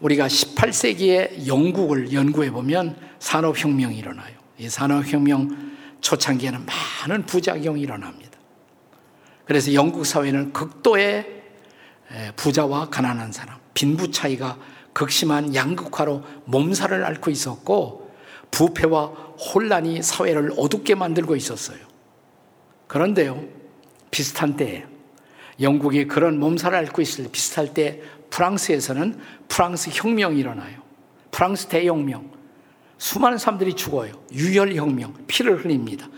우리가 0.00 0.26
18세기의 0.28 1.46
영국을 1.46 2.12
연구해 2.12 2.50
보면 2.50 2.96
산업혁명이 3.18 3.96
일어나요. 3.96 4.34
이 4.58 4.68
산업혁명 4.68 5.70
초창기에는 6.00 6.66
많은 6.66 7.26
부작용이 7.26 7.82
일어납니다. 7.82 8.38
그래서 9.44 9.74
영국 9.74 10.06
사회는 10.06 10.52
극도의 10.52 11.42
부자와 12.36 12.88
가난한 12.88 13.32
사람, 13.32 13.58
빈부 13.74 14.10
차이가 14.10 14.58
극심한 14.92 15.54
양극화로 15.54 16.22
몸살을 16.46 17.04
앓고 17.04 17.30
있었고 17.30 18.10
부패와 18.50 19.06
혼란이 19.06 20.02
사회를 20.02 20.52
어둡게 20.56 20.94
만들고 20.94 21.36
있었어요. 21.36 21.78
그런데요, 22.86 23.44
비슷한 24.10 24.56
때에 24.56 24.84
영국이 25.60 26.06
그런 26.06 26.40
몸살을 26.40 26.78
앓고 26.78 27.02
있을 27.02 27.24
때 27.24 27.30
비슷할 27.30 27.74
때 27.74 28.02
프랑스에서는 28.30 29.18
프랑스 29.48 29.90
혁명이 29.92 30.38
일어나요. 30.38 30.80
프랑스 31.30 31.66
대혁명. 31.66 32.30
수많은 32.98 33.38
사람들이 33.38 33.74
죽어요. 33.74 34.12
유혈혁명, 34.32 35.24
피를 35.26 35.64
흘립니다. 35.64 36.08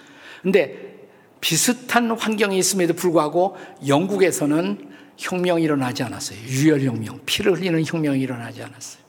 근데 0.43 1.09
비슷한 1.41 2.11
환경이 2.11 2.59
있음에도 2.59 2.95
불구하고 2.95 3.57
영국에서는 3.87 4.91
혁명이 5.17 5.63
일어나지 5.63 6.03
않았어요. 6.03 6.39
유혈혁명, 6.41 7.21
피를 7.27 7.57
흘리는 7.57 7.85
혁명이 7.85 8.21
일어나지 8.21 8.63
않았어요. 8.63 9.03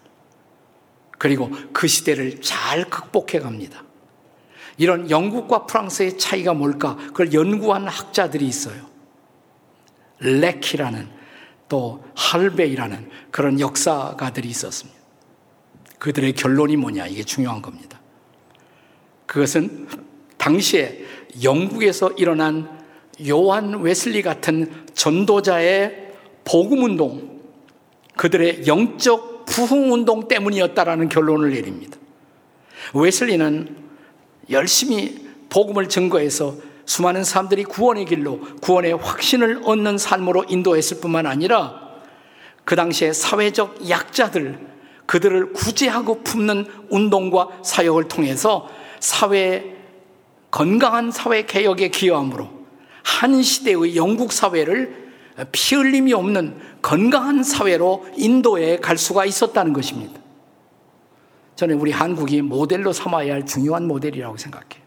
그리고 1.17 1.49
그 1.71 1.87
시대를 1.87 2.41
잘 2.41 2.85
극복해 2.85 3.39
갑니다. 3.39 3.83
이런 4.77 5.09
영국과 5.09 5.65
프랑스의 5.65 6.17
차이가 6.17 6.53
뭘까? 6.53 6.95
그걸 6.95 7.33
연구한 7.33 7.87
학자들이 7.87 8.45
있어요. 8.45 8.87
레키라는 10.19 11.07
또 11.73 12.03
할베이라는 12.13 13.09
그런 13.31 13.59
역사가들이 13.59 14.47
있었습니다. 14.47 14.99
그들의 15.97 16.33
결론이 16.33 16.75
뭐냐? 16.77 17.07
이게 17.07 17.23
중요한 17.23 17.63
겁니다. 17.63 17.99
그것은 19.25 19.87
당시에 20.37 21.03
영국에서 21.41 22.11
일어난 22.11 22.69
요한 23.27 23.81
웨슬리 23.81 24.21
같은 24.21 24.85
전도자의 24.93 26.13
복음 26.43 26.83
운동, 26.83 27.41
그들의 28.17 28.67
영적 28.67 29.45
부흥 29.47 29.91
운동 29.91 30.27
때문이었다라는 30.27 31.09
결론을 31.09 31.49
내립니다. 31.49 31.97
웨슬리는 32.93 33.75
열심히 34.51 35.27
복음을 35.49 35.89
증거해서 35.89 36.55
수많은 36.85 37.23
사람들이 37.23 37.63
구원의 37.63 38.05
길로 38.05 38.39
구원의 38.61 38.93
확신을 38.93 39.61
얻는 39.63 39.97
삶으로 39.97 40.45
인도했을 40.49 40.99
뿐만 40.99 41.25
아니라 41.25 41.81
그 42.65 42.75
당시에 42.75 43.13
사회적 43.13 43.89
약자들, 43.89 44.59
그들을 45.05 45.53
구제하고 45.53 46.23
품는 46.23 46.65
운동과 46.89 47.49
사역을 47.63 48.07
통해서 48.07 48.69
사회 48.99 49.75
건강한 50.49 51.11
사회 51.11 51.45
개혁에 51.45 51.89
기여함으로 51.89 52.49
한 53.03 53.41
시대의 53.41 53.95
영국 53.95 54.31
사회를 54.31 55.11
피 55.51 55.75
흘림이 55.75 56.13
없는 56.13 56.57
건강한 56.81 57.43
사회로 57.43 58.05
인도에 58.17 58.77
갈 58.77 58.97
수가 58.97 59.25
있었다는 59.25 59.73
것입니다. 59.73 60.21
저는 61.55 61.79
우리 61.79 61.91
한국이 61.91 62.41
모델로 62.41 62.93
삼아야 62.93 63.33
할 63.33 63.45
중요한 63.45 63.87
모델이라고 63.87 64.37
생각해요. 64.37 64.82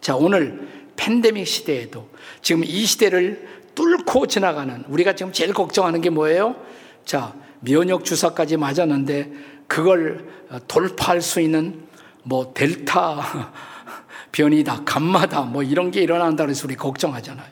자, 0.00 0.16
오늘 0.16 0.68
팬데믹 0.96 1.46
시대에도 1.46 2.08
지금 2.42 2.64
이 2.64 2.84
시대를 2.84 3.48
뚫고 3.74 4.26
지나가는 4.26 4.84
우리가 4.88 5.14
지금 5.14 5.32
제일 5.32 5.52
걱정하는 5.52 6.00
게 6.00 6.10
뭐예요? 6.10 6.56
자, 7.04 7.34
면역 7.60 8.04
주사까지 8.04 8.56
맞았는데 8.56 9.32
그걸 9.66 10.26
돌파할 10.68 11.20
수 11.20 11.40
있는 11.40 11.86
뭐 12.22 12.52
델타 12.54 13.52
변이다, 14.32 14.82
감마다, 14.84 15.42
뭐 15.42 15.62
이런 15.62 15.90
게 15.90 16.02
일어난다 16.02 16.44
그래서 16.44 16.66
우리 16.66 16.76
걱정하잖아요. 16.76 17.48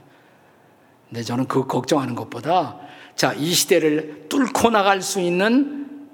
근데 1.09 1.23
저는 1.23 1.47
그 1.47 1.67
걱정하는 1.67 2.15
것보다 2.15 2.79
자, 3.17 3.33
이 3.35 3.53
시대를 3.53 4.27
뚫고 4.29 4.71
나갈 4.71 5.03
수 5.03 5.21
있는 5.21 6.09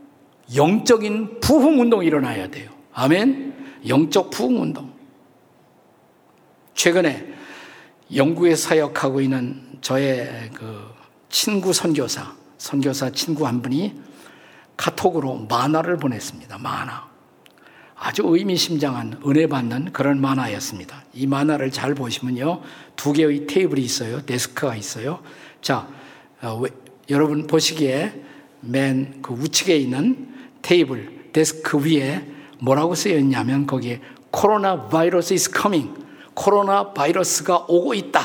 영적인 0.55 1.41
부흥 1.41 1.81
운동이 1.81 2.07
일어나야 2.07 2.49
돼요. 2.49 2.71
아멘? 2.93 3.83
영적 3.89 4.31
부흥 4.31 4.63
운동. 4.63 4.94
최근에 6.75 7.33
영국에 8.15 8.55
사역하고 8.55 9.21
있는 9.21 9.61
저의 9.81 10.51
그 10.55 10.85
친구 11.29 11.73
선교사, 11.73 12.35
선교사 12.59 13.11
친구 13.11 13.47
한 13.47 13.63
분이 13.63 13.95
카톡으로 14.77 15.47
만화를 15.49 15.97
보냈습니다. 15.97 16.59
만화. 16.59 17.09
아주 17.97 18.23
의미심장한 18.27 19.21
은혜 19.27 19.47
받는 19.47 19.93
그런 19.93 20.21
만화였습니다. 20.21 21.05
이 21.15 21.27
만화를 21.27 21.71
잘 21.71 21.95
보시면요. 21.95 22.61
두 22.97 23.13
개의 23.13 23.47
테이블이 23.47 23.81
있어요. 23.83 24.21
데스크가 24.27 24.77
있어요. 24.77 25.21
자, 25.63 25.89
어, 26.43 26.59
왜, 26.61 26.71
여러분 27.09 27.47
보시기에 27.47 28.23
맨 28.61 29.21
그 29.23 29.33
우측에 29.33 29.77
있는 29.77 30.29
테이블, 30.61 31.31
데스크 31.33 31.79
위에 31.79 32.27
뭐라고 32.61 32.95
쓰여 32.95 33.19
있냐면 33.19 33.67
거기에 33.67 34.01
코로나 34.31 34.89
바이러스 34.89 35.33
is 35.33 35.51
coming. 35.51 36.04
코로나 36.35 36.93
바이러스가 36.93 37.67
오고 37.69 37.95
있다. 37.95 38.21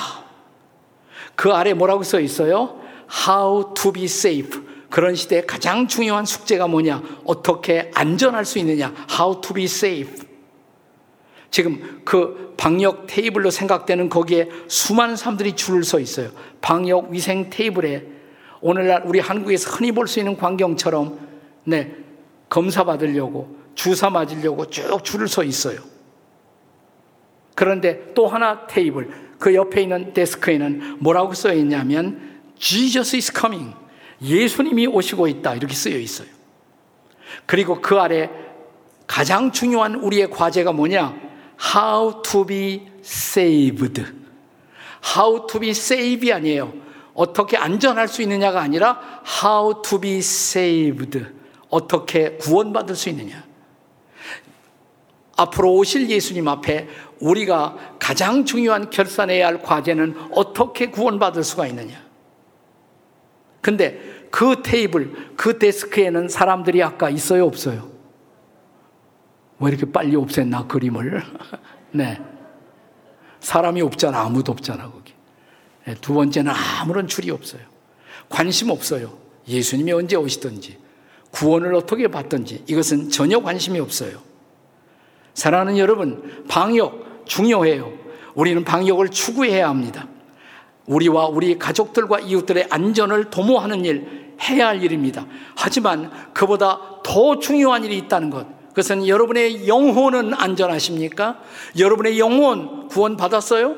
그 1.36 1.54
아래 1.54 1.74
뭐라고 1.74 2.04
써 2.04 2.19
있어요? 2.19 2.80
How 3.28 3.74
to 3.74 3.91
be 3.91 4.06
safe. 4.06 4.62
그런 4.89 5.15
시대에 5.15 5.45
가장 5.45 5.88
중요한 5.88 6.26
숙제가 6.26 6.67
뭐냐? 6.67 7.02
어떻게 7.26 7.91
안전할 7.93 8.43
수 8.45 8.60
있느냐? 8.60 8.93
How 9.12 9.39
to 9.41 9.54
be 9.54 9.65
safe. 9.65 10.28
지금 11.52 12.02
그 12.04 12.54
방역 12.58 13.08
테이블로 13.08 13.50
생각되는 13.52 14.10
거기에 14.10 14.50
수많은 14.67 15.15
사람들이 15.15 15.56
줄을 15.56 15.84
서 15.84 16.00
있어요. 16.00 16.30
방역 16.62 17.10
위생 17.10 17.50
테이블에 17.50 18.06
오늘날 18.62 19.04
우리 19.06 19.19
한국에서 19.19 19.72
흔히 19.72 19.91
볼 19.91 20.08
수 20.08 20.19
있는 20.19 20.36
광경처럼 20.36 21.28
네, 21.63 21.95
검사 22.50 22.84
받으려고 22.84 23.56
주사 23.76 24.10
맞으려고 24.10 24.69
쭉 24.69 25.04
줄을 25.04 25.28
서 25.28 25.43
있어요. 25.43 25.80
그런데 27.60 28.13
또 28.13 28.26
하나 28.26 28.67
테이블, 28.67 29.10
그 29.38 29.54
옆에 29.54 29.82
있는 29.82 30.13
데스크에는 30.13 31.00
뭐라고 31.02 31.34
써 31.34 31.54
있냐면 31.54 32.39
Jesus 32.58 33.17
is 33.17 33.34
coming. 33.38 33.76
예수님이 34.22 34.88
오시고 34.88 35.28
있다. 35.28 35.56
이렇게 35.56 35.74
쓰여 35.74 35.98
있어요. 35.98 36.30
그리고 37.45 37.82
그 37.82 38.00
아래 38.00 38.30
가장 39.08 39.52
중요한 39.52 39.95
우리의 39.95 40.30
과제가 40.30 40.72
뭐냐? 40.72 41.19
How 41.76 42.22
to 42.22 42.45
be 42.45 42.88
saved. 43.04 44.06
How 45.17 45.45
to 45.45 45.60
be 45.60 45.72
saved 45.72 46.32
아니에요. 46.32 46.72
어떻게 47.13 47.58
안전할 47.58 48.08
수 48.08 48.22
있느냐가 48.22 48.62
아니라 48.62 49.22
How 49.43 49.82
to 49.82 50.00
be 50.00 50.19
saved. 50.19 51.26
어떻게 51.69 52.38
구원받을 52.38 52.95
수 52.95 53.10
있느냐. 53.10 53.50
앞으로 55.39 55.74
오실 55.74 56.10
예수님 56.10 56.48
앞에 56.48 56.88
우리가 57.19 57.95
가장 57.99 58.45
중요한 58.45 58.89
결산해야 58.89 59.47
할 59.47 59.62
과제는 59.62 60.15
어떻게 60.32 60.89
구원받을 60.89 61.43
수가 61.43 61.67
있느냐. 61.67 62.01
근데 63.62 64.27
그 64.32 64.62
테이블, 64.63 65.34
그 65.36 65.60
데스크에는 65.60 66.27
사람들이 66.27 66.82
아까 66.82 67.10
있어요, 67.10 67.45
없어요? 67.45 67.89
왜 69.60 69.69
이렇게 69.71 69.91
빨리 69.91 70.15
없앴나, 70.15 70.67
그림을? 70.67 71.21
네. 71.91 72.21
사람이 73.41 73.82
없잖아, 73.82 74.21
아무도 74.21 74.51
없잖아, 74.51 74.89
거기. 74.89 75.13
네, 75.86 75.95
두 75.95 76.13
번째는 76.13 76.51
아무런 76.79 77.08
줄이 77.08 77.32
없어요. 77.32 77.62
관심 78.29 78.69
없어요. 78.69 79.17
예수님이 79.47 79.91
언제 79.91 80.15
오시든지, 80.15 80.77
구원을 81.32 81.73
어떻게 81.73 82.08
받든지, 82.08 82.63
이것은 82.67 83.10
전혀 83.10 83.41
관심이 83.41 83.79
없어요. 83.79 84.21
사랑하는 85.34 85.77
여러분, 85.77 86.45
방역 86.47 87.09
중요해요. 87.30 87.94
우리는 88.36 88.63
방역을 88.65 89.10
추구해야 89.10 89.70
합니다. 89.70 90.08
우리와 90.88 91.28
우리 91.28 91.58
가족들과 91.58 92.20
이웃들의 92.20 92.68
안전을 92.70 93.30
도모하는 93.30 93.86
일, 93.86 94.36
해야 94.42 94.68
할 94.68 94.84
일입니다. 94.84 95.26
하지만 95.56 96.12
그보다 96.34 96.80
더 97.04 97.39
중요한 97.39 97.86
일이 97.86 97.98
있다는 97.98 98.30
것. 98.30 98.48
그것은 98.70 99.08
여러분의 99.08 99.68
영혼은 99.68 100.34
안전하십니까? 100.34 101.39
여러분의 101.78 102.18
영혼 102.18 102.88
구원 102.88 103.18
받았어요? 103.18 103.76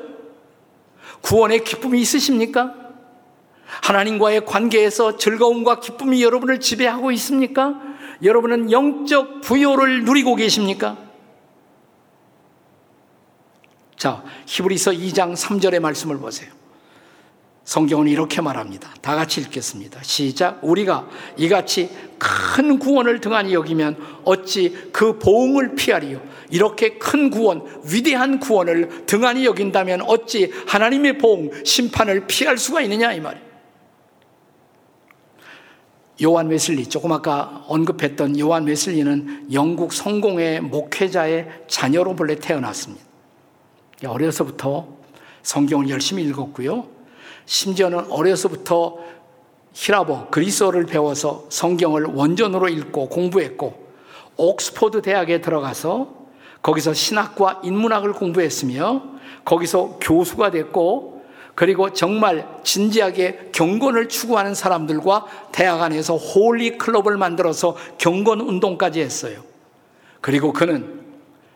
구원의 1.20 1.64
기쁨이 1.64 2.00
있으십니까? 2.00 2.74
하나님과의 3.82 4.46
관계에서 4.46 5.16
즐거움과 5.16 5.80
기쁨이 5.80 6.22
여러분을 6.22 6.60
지배하고 6.60 7.10
있습니까? 7.12 7.80
여러분은 8.22 8.70
영적 8.70 9.40
부여를 9.40 10.04
누리고 10.04 10.36
계십니까? 10.36 11.11
자, 14.02 14.24
히브리서 14.46 14.90
2장 14.90 15.36
3절의 15.36 15.78
말씀을 15.78 16.18
보세요. 16.18 16.50
성경은 17.62 18.08
이렇게 18.08 18.40
말합니다. 18.40 18.92
다 19.00 19.14
같이 19.14 19.40
읽겠습니다. 19.42 20.02
시작. 20.02 20.58
우리가 20.64 21.08
이같이 21.36 21.88
큰 22.18 22.80
구원을 22.80 23.20
등한히 23.20 23.54
여기면 23.54 23.96
어찌 24.24 24.88
그 24.90 25.20
보응을 25.20 25.76
피하리요. 25.76 26.20
이렇게 26.50 26.98
큰 26.98 27.30
구원, 27.30 27.62
위대한 27.84 28.40
구원을 28.40 29.06
등한히 29.06 29.46
여긴다면 29.46 30.02
어찌 30.08 30.50
하나님의 30.66 31.18
보응, 31.18 31.50
심판을 31.64 32.26
피할 32.26 32.58
수가 32.58 32.80
있느냐 32.80 33.12
이 33.12 33.20
말이에요. 33.20 33.46
요한 36.24 36.48
웨슬리, 36.48 36.88
조금 36.88 37.12
아까 37.12 37.64
언급했던 37.68 38.36
요한 38.40 38.66
웨슬리는 38.66 39.52
영국 39.52 39.92
성공의 39.92 40.60
목회자의 40.60 41.46
자녀로 41.68 42.16
본래 42.16 42.34
태어났습니다. 42.34 43.11
어려서부터 44.06 44.86
성경을 45.42 45.88
열심히 45.88 46.22
읽었고요. 46.24 46.86
심지어는 47.46 48.10
어려서부터 48.10 48.98
히브리어 49.72 50.28
그리스어를 50.30 50.86
배워서 50.86 51.46
성경을 51.48 52.04
원전으로 52.04 52.68
읽고 52.68 53.08
공부했고 53.08 53.82
옥스포드 54.36 55.02
대학에 55.02 55.40
들어가서 55.40 56.22
거기서 56.62 56.94
신학과 56.94 57.60
인문학을 57.64 58.12
공부했으며 58.12 59.02
거기서 59.44 59.98
교수가 60.00 60.50
됐고 60.52 61.22
그리고 61.54 61.92
정말 61.92 62.48
진지하게 62.64 63.50
경건을 63.52 64.08
추구하는 64.08 64.54
사람들과 64.54 65.26
대학 65.52 65.82
안에서 65.82 66.16
Holy 66.16 66.78
Club을 66.78 67.16
만들어서 67.16 67.76
경건 67.98 68.40
운동까지 68.40 69.00
했어요. 69.00 69.42
그리고 70.20 70.52
그는 70.52 71.01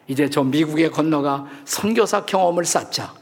이제 0.08 0.30
저 0.30 0.44
미국에 0.44 0.88
건너가 0.88 1.46
선교사 1.64 2.24
경험을 2.24 2.64
쌓자. 2.64 3.14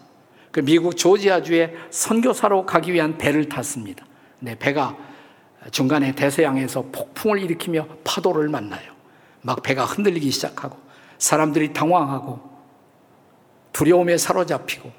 그 0.51 0.61
미국 0.61 0.97
조지아주에 0.97 1.75
선교사로 1.91 2.67
가기 2.67 2.93
위한 2.93 3.19
배를 3.19 3.49
탔습니다. 3.49 4.07
네, 4.39 4.57
배가 4.59 4.97
중간에 5.71 6.15
대서양에서 6.15 6.87
폭풍을 6.93 7.43
일으키며 7.43 7.87
파도를 8.05 8.49
만나요. 8.49 8.93
막 9.41 9.63
배가 9.63 9.85
흔들리기 9.85 10.31
시작하고 10.31 10.79
사람들이 11.19 11.73
당황하고 11.73 12.41
두려움에 13.73 14.17
사로잡히고 14.17 14.93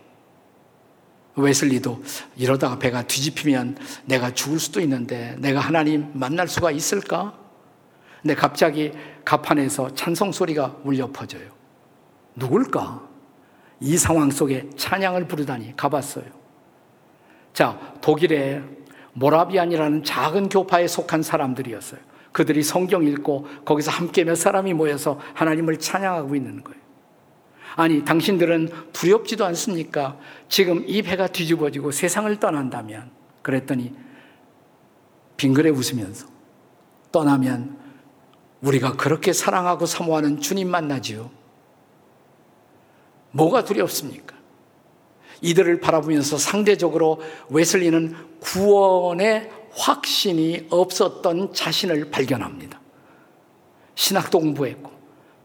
웨슬리도 1.37 2.03
이러다가 2.35 2.79
배가 2.79 3.03
뒤집히면 3.03 3.77
내가 4.05 4.33
죽을 4.33 4.59
수도 4.59 4.81
있는데 4.81 5.35
내가 5.39 5.59
하나님 5.59 6.09
만날 6.13 6.47
수가 6.47 6.71
있을까? 6.71 7.37
근데 8.21 8.35
갑자기 8.35 8.91
가판에서 9.23 9.93
찬송 9.93 10.31
소리가 10.31 10.77
울려 10.83 11.11
퍼져요. 11.11 11.54
누굴까? 12.35 13.07
이 13.81 13.97
상황 13.97 14.31
속에 14.31 14.69
찬양을 14.75 15.27
부르다니 15.27 15.75
가봤어요. 15.75 16.25
자, 17.53 17.79
독일의 18.01 18.63
모라비안이라는 19.13 20.03
작은 20.03 20.49
교파에 20.49 20.87
속한 20.87 21.23
사람들이었어요. 21.23 21.99
그들이 22.31 22.63
성경 22.63 23.03
읽고 23.05 23.47
거기서 23.63 23.91
함께 23.91 24.25
몇 24.25 24.35
사람이 24.35 24.73
모여서 24.73 25.19
하나님을 25.33 25.79
찬양하고 25.79 26.35
있는 26.35 26.63
거예요. 26.63 26.81
아니, 27.77 28.03
당신들은 28.03 28.69
두렵지도 28.93 29.45
않습니까? 29.45 30.17
지금 30.49 30.83
이 30.87 31.01
배가 31.01 31.27
뒤집어지고 31.27 31.91
세상을 31.91 32.33
떠난다면. 32.39 33.11
그랬더니 33.41 33.93
빙그레 35.37 35.69
웃으면서 35.69 36.27
떠나면 37.11 37.77
우리가 38.61 38.93
그렇게 38.93 39.31
사랑하고 39.33 39.85
사모하는 39.85 40.41
주님 40.41 40.69
만나지요. 40.69 41.29
뭐가 43.35 43.65
두렵습니까? 43.65 44.35
이들을 45.41 45.81
바라보면서 45.81 46.37
상대적으로 46.37 47.19
웨슬리는 47.49 48.15
구원의 48.39 49.51
확신이 49.71 50.67
없었던 50.69 51.53
자신을 51.53 52.09
발견합니다. 52.11 52.79
신학도 53.95 54.39
공부했고, 54.39 54.89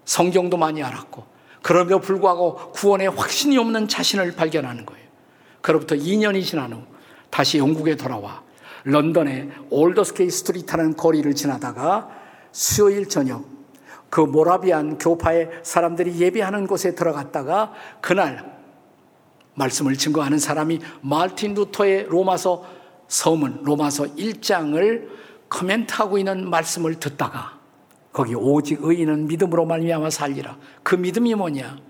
성경도 0.05 0.57
많이 0.57 0.83
알았고, 0.83 1.25
그럼에도 1.63 2.01
불구하고 2.01 2.71
구원의 2.73 3.09
확신이 3.11 3.59
없는 3.59 3.89
자신을 3.89 4.37
발견하는 4.37 4.87
거예요. 4.87 5.05
그로부터 5.61 5.97
2년이 5.97 6.45
지난 6.45 6.73
후 6.73 6.83
다시 7.29 7.59
영국에 7.59 7.97
돌아와 7.97 8.43
런던의 8.85 9.51
올더스게이트 9.69 10.31
Street라는 10.31 10.97
거리를 10.97 11.35
지나다가 11.35 12.09
수요일 12.53 13.09
저녁 13.09 13.45
그 14.11 14.21
모라비안 14.21 14.99
교파의 14.99 15.51
사람들이 15.63 16.19
예배하는 16.19 16.67
곳에 16.67 16.95
들어갔다가 16.95 17.73
그날 18.01 18.61
말씀을 19.55 19.97
증거하는 19.97 20.39
사람이 20.39 20.81
말틴 21.01 21.55
루터의 21.55 22.07
로마서 22.09 22.65
서문, 23.09 23.63
로마서 23.63 24.05
1장을 24.17 25.09
코멘트하고 25.49 26.19
있는 26.19 26.49
말씀을 26.49 26.97
듣다가 26.97 27.59
거기 28.13 28.35
오직 28.35 28.83
의인은 28.83 29.27
믿음으로 29.27 29.67
말미암아 29.67 30.11
살리라. 30.11 30.57
그 30.83 30.97
믿음이 30.97 31.35
뭐냐? 31.35 31.90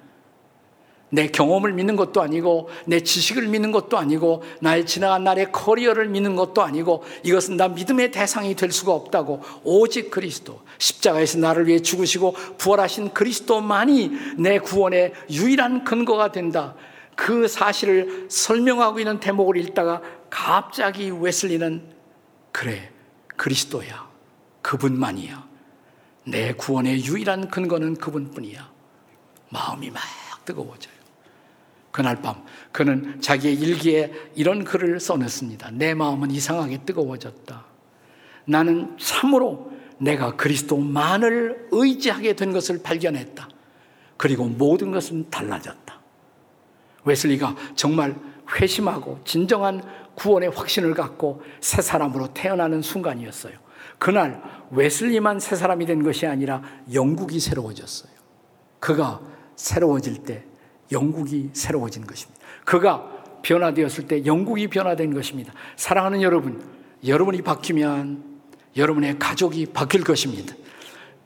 내 1.11 1.27
경험을 1.27 1.73
믿는 1.73 1.97
것도 1.97 2.23
아니고 2.23 2.71
내 2.87 3.01
지식을 3.01 3.49
믿는 3.49 3.73
것도 3.73 3.99
아니고 3.99 4.43
나의 4.61 4.87
지나간 4.87 5.25
날의 5.25 5.53
커리어를 5.53 6.09
믿는 6.09 6.37
것도 6.37 6.63
아니고 6.63 7.05
이것은 7.25 7.57
나 7.57 7.69
믿음의 7.69 8.13
대상이 8.13 8.55
될 8.55 8.71
수가 8.71 8.93
없다고 8.93 9.43
오직 9.65 10.11
그리스도 10.11 10.61
십자가에서 10.79 11.39
나를 11.39 11.67
위해 11.67 11.81
죽으시고 11.81 12.33
부활하신 12.59 13.13
그리스도만이 13.13 14.11
내 14.39 14.59
구원의 14.59 15.13
유일한 15.31 15.85
근거가 15.85 16.33
된다. 16.33 16.75
그 17.17 17.49
사실을 17.49 18.29
설명하고 18.31 19.01
있는 19.01 19.21
대목을 19.21 19.57
읽다가 19.59 20.01
갑자기 20.31 21.11
웨슬리는 21.11 21.83
그래 22.53 22.91
그리스도야 23.37 24.09
그분만이야 24.63 25.49
내 26.25 26.53
구원의 26.55 27.05
유일한 27.05 27.49
근거는 27.49 27.97
그분뿐이야 27.97 28.71
마음이 29.51 29.91
막 29.91 30.03
뜨거워져요. 30.45 31.00
그날 32.01 32.23
밤 32.23 32.43
그는 32.73 33.21
자기의 33.21 33.57
일기에 33.57 34.11
이런 34.35 34.65
글을 34.65 35.01
써냈습니다. 35.01 35.73
내 35.73 35.93
마음은 35.93 36.31
이상하게 36.31 36.79
뜨거워졌다. 36.87 37.63
나는 38.47 38.97
참으로 38.97 39.71
내가 39.99 40.35
그리스도만을 40.35 41.69
의지하게 41.71 42.37
된 42.37 42.55
것을 42.55 42.83
발견했다. 42.83 43.47
그리고 44.17 44.47
모든 44.47 44.93
것은 44.93 45.29
달라졌다. 45.29 46.01
웨슬리가 47.05 47.55
정말 47.75 48.17
회심하고 48.59 49.21
진정한 49.27 49.83
구원의 50.15 50.53
확신을 50.53 50.95
갖고 50.95 51.43
새 51.61 51.83
사람으로 51.83 52.33
태어나는 52.33 52.81
순간이었어요. 52.81 53.53
그날 53.99 54.43
웨슬리만 54.71 55.39
새 55.39 55.55
사람이 55.55 55.85
된 55.85 56.03
것이 56.03 56.27
아니라 56.27 56.63
영국이 56.95 57.41
새로워졌어요. 57.41 58.11
그가 58.79 59.21
새로워질 59.55 60.23
때 60.23 60.47
영국이 60.93 61.51
새로워진 61.53 62.07
것입니다. 62.07 62.41
그가 62.65 63.11
변화되었을 63.43 64.07
때 64.07 64.27
영국이 64.27 64.69
변화된 64.69 65.15
것입니다. 65.15 65.53
사랑하는 65.77 66.23
여러분, 66.23 66.63
여러분이 67.07 67.43
바뀌면 67.43 68.25
여러분의 68.77 69.19
가족이 69.19 69.67
바뀔 69.67 70.05
것입니다. 70.05 70.55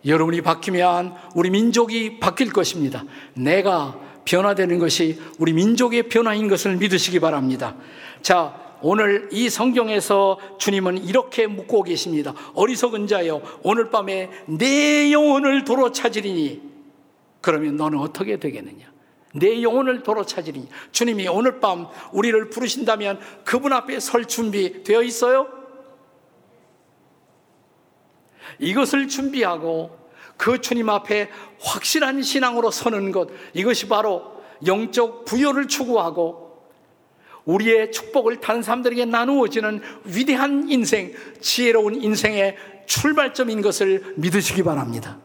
여러분이 0.07 0.43
바뀌면 0.43 1.15
우리 1.35 1.51
민족이 1.51 2.21
바뀔 2.21 2.53
것입니다. 2.53 3.05
내가 3.35 3.99
변화되는 4.25 4.79
것이 4.79 5.21
우리 5.39 5.53
민족의 5.53 6.05
변화인 6.05 6.49
것을 6.49 6.77
믿으시기 6.77 7.21
바랍니다. 7.21 7.77
자, 8.23 8.61
오늘 8.83 9.29
이 9.33 9.49
성경에서 9.49 10.39
주님은 10.59 11.05
이렇게 11.05 11.47
묻고 11.47 11.83
계십니다. 11.85 12.35
어리석은 12.55 13.07
자여, 13.07 13.41
오늘 13.63 13.91
밤에 13.91 14.31
내 14.47 15.11
영혼을 15.11 15.65
도로 15.65 15.91
찾으리니, 15.91 16.63
그러면 17.41 17.77
너는 17.77 17.99
어떻게 17.99 18.39
되겠느냐? 18.39 18.94
내 19.35 19.63
영혼을 19.63 20.03
도로 20.03 20.25
찾으리니. 20.25 20.69
주님이 20.93 21.29
오늘 21.29 21.61
밤 21.61 21.89
우리를 22.13 22.51
부르신다면 22.51 23.19
그분 23.45 23.73
앞에 23.73 23.99
설 24.01 24.27
준비 24.27 24.85
되어 24.85 25.03
있어요? 25.03 25.49
이것을 28.61 29.09
준비하고 29.09 29.99
그 30.37 30.61
주님 30.61 30.89
앞에 30.89 31.31
확실한 31.61 32.23
신앙으로 32.23 32.71
서는 32.71 33.11
것, 33.11 33.29
이것이 33.53 33.89
바로 33.89 34.43
영적 34.65 35.25
부여를 35.25 35.67
추구하고 35.67 36.45
우리의 37.45 37.93
축복을 37.93 38.41
다른 38.41 38.63
사람들에게 38.63 39.05
나누어지는 39.05 39.83
위대한 40.05 40.71
인생, 40.71 41.13
지혜로운 41.41 42.03
인생의 42.03 42.57
출발점인 42.87 43.61
것을 43.63 44.15
믿으시기 44.17 44.63
바랍니다. 44.63 45.19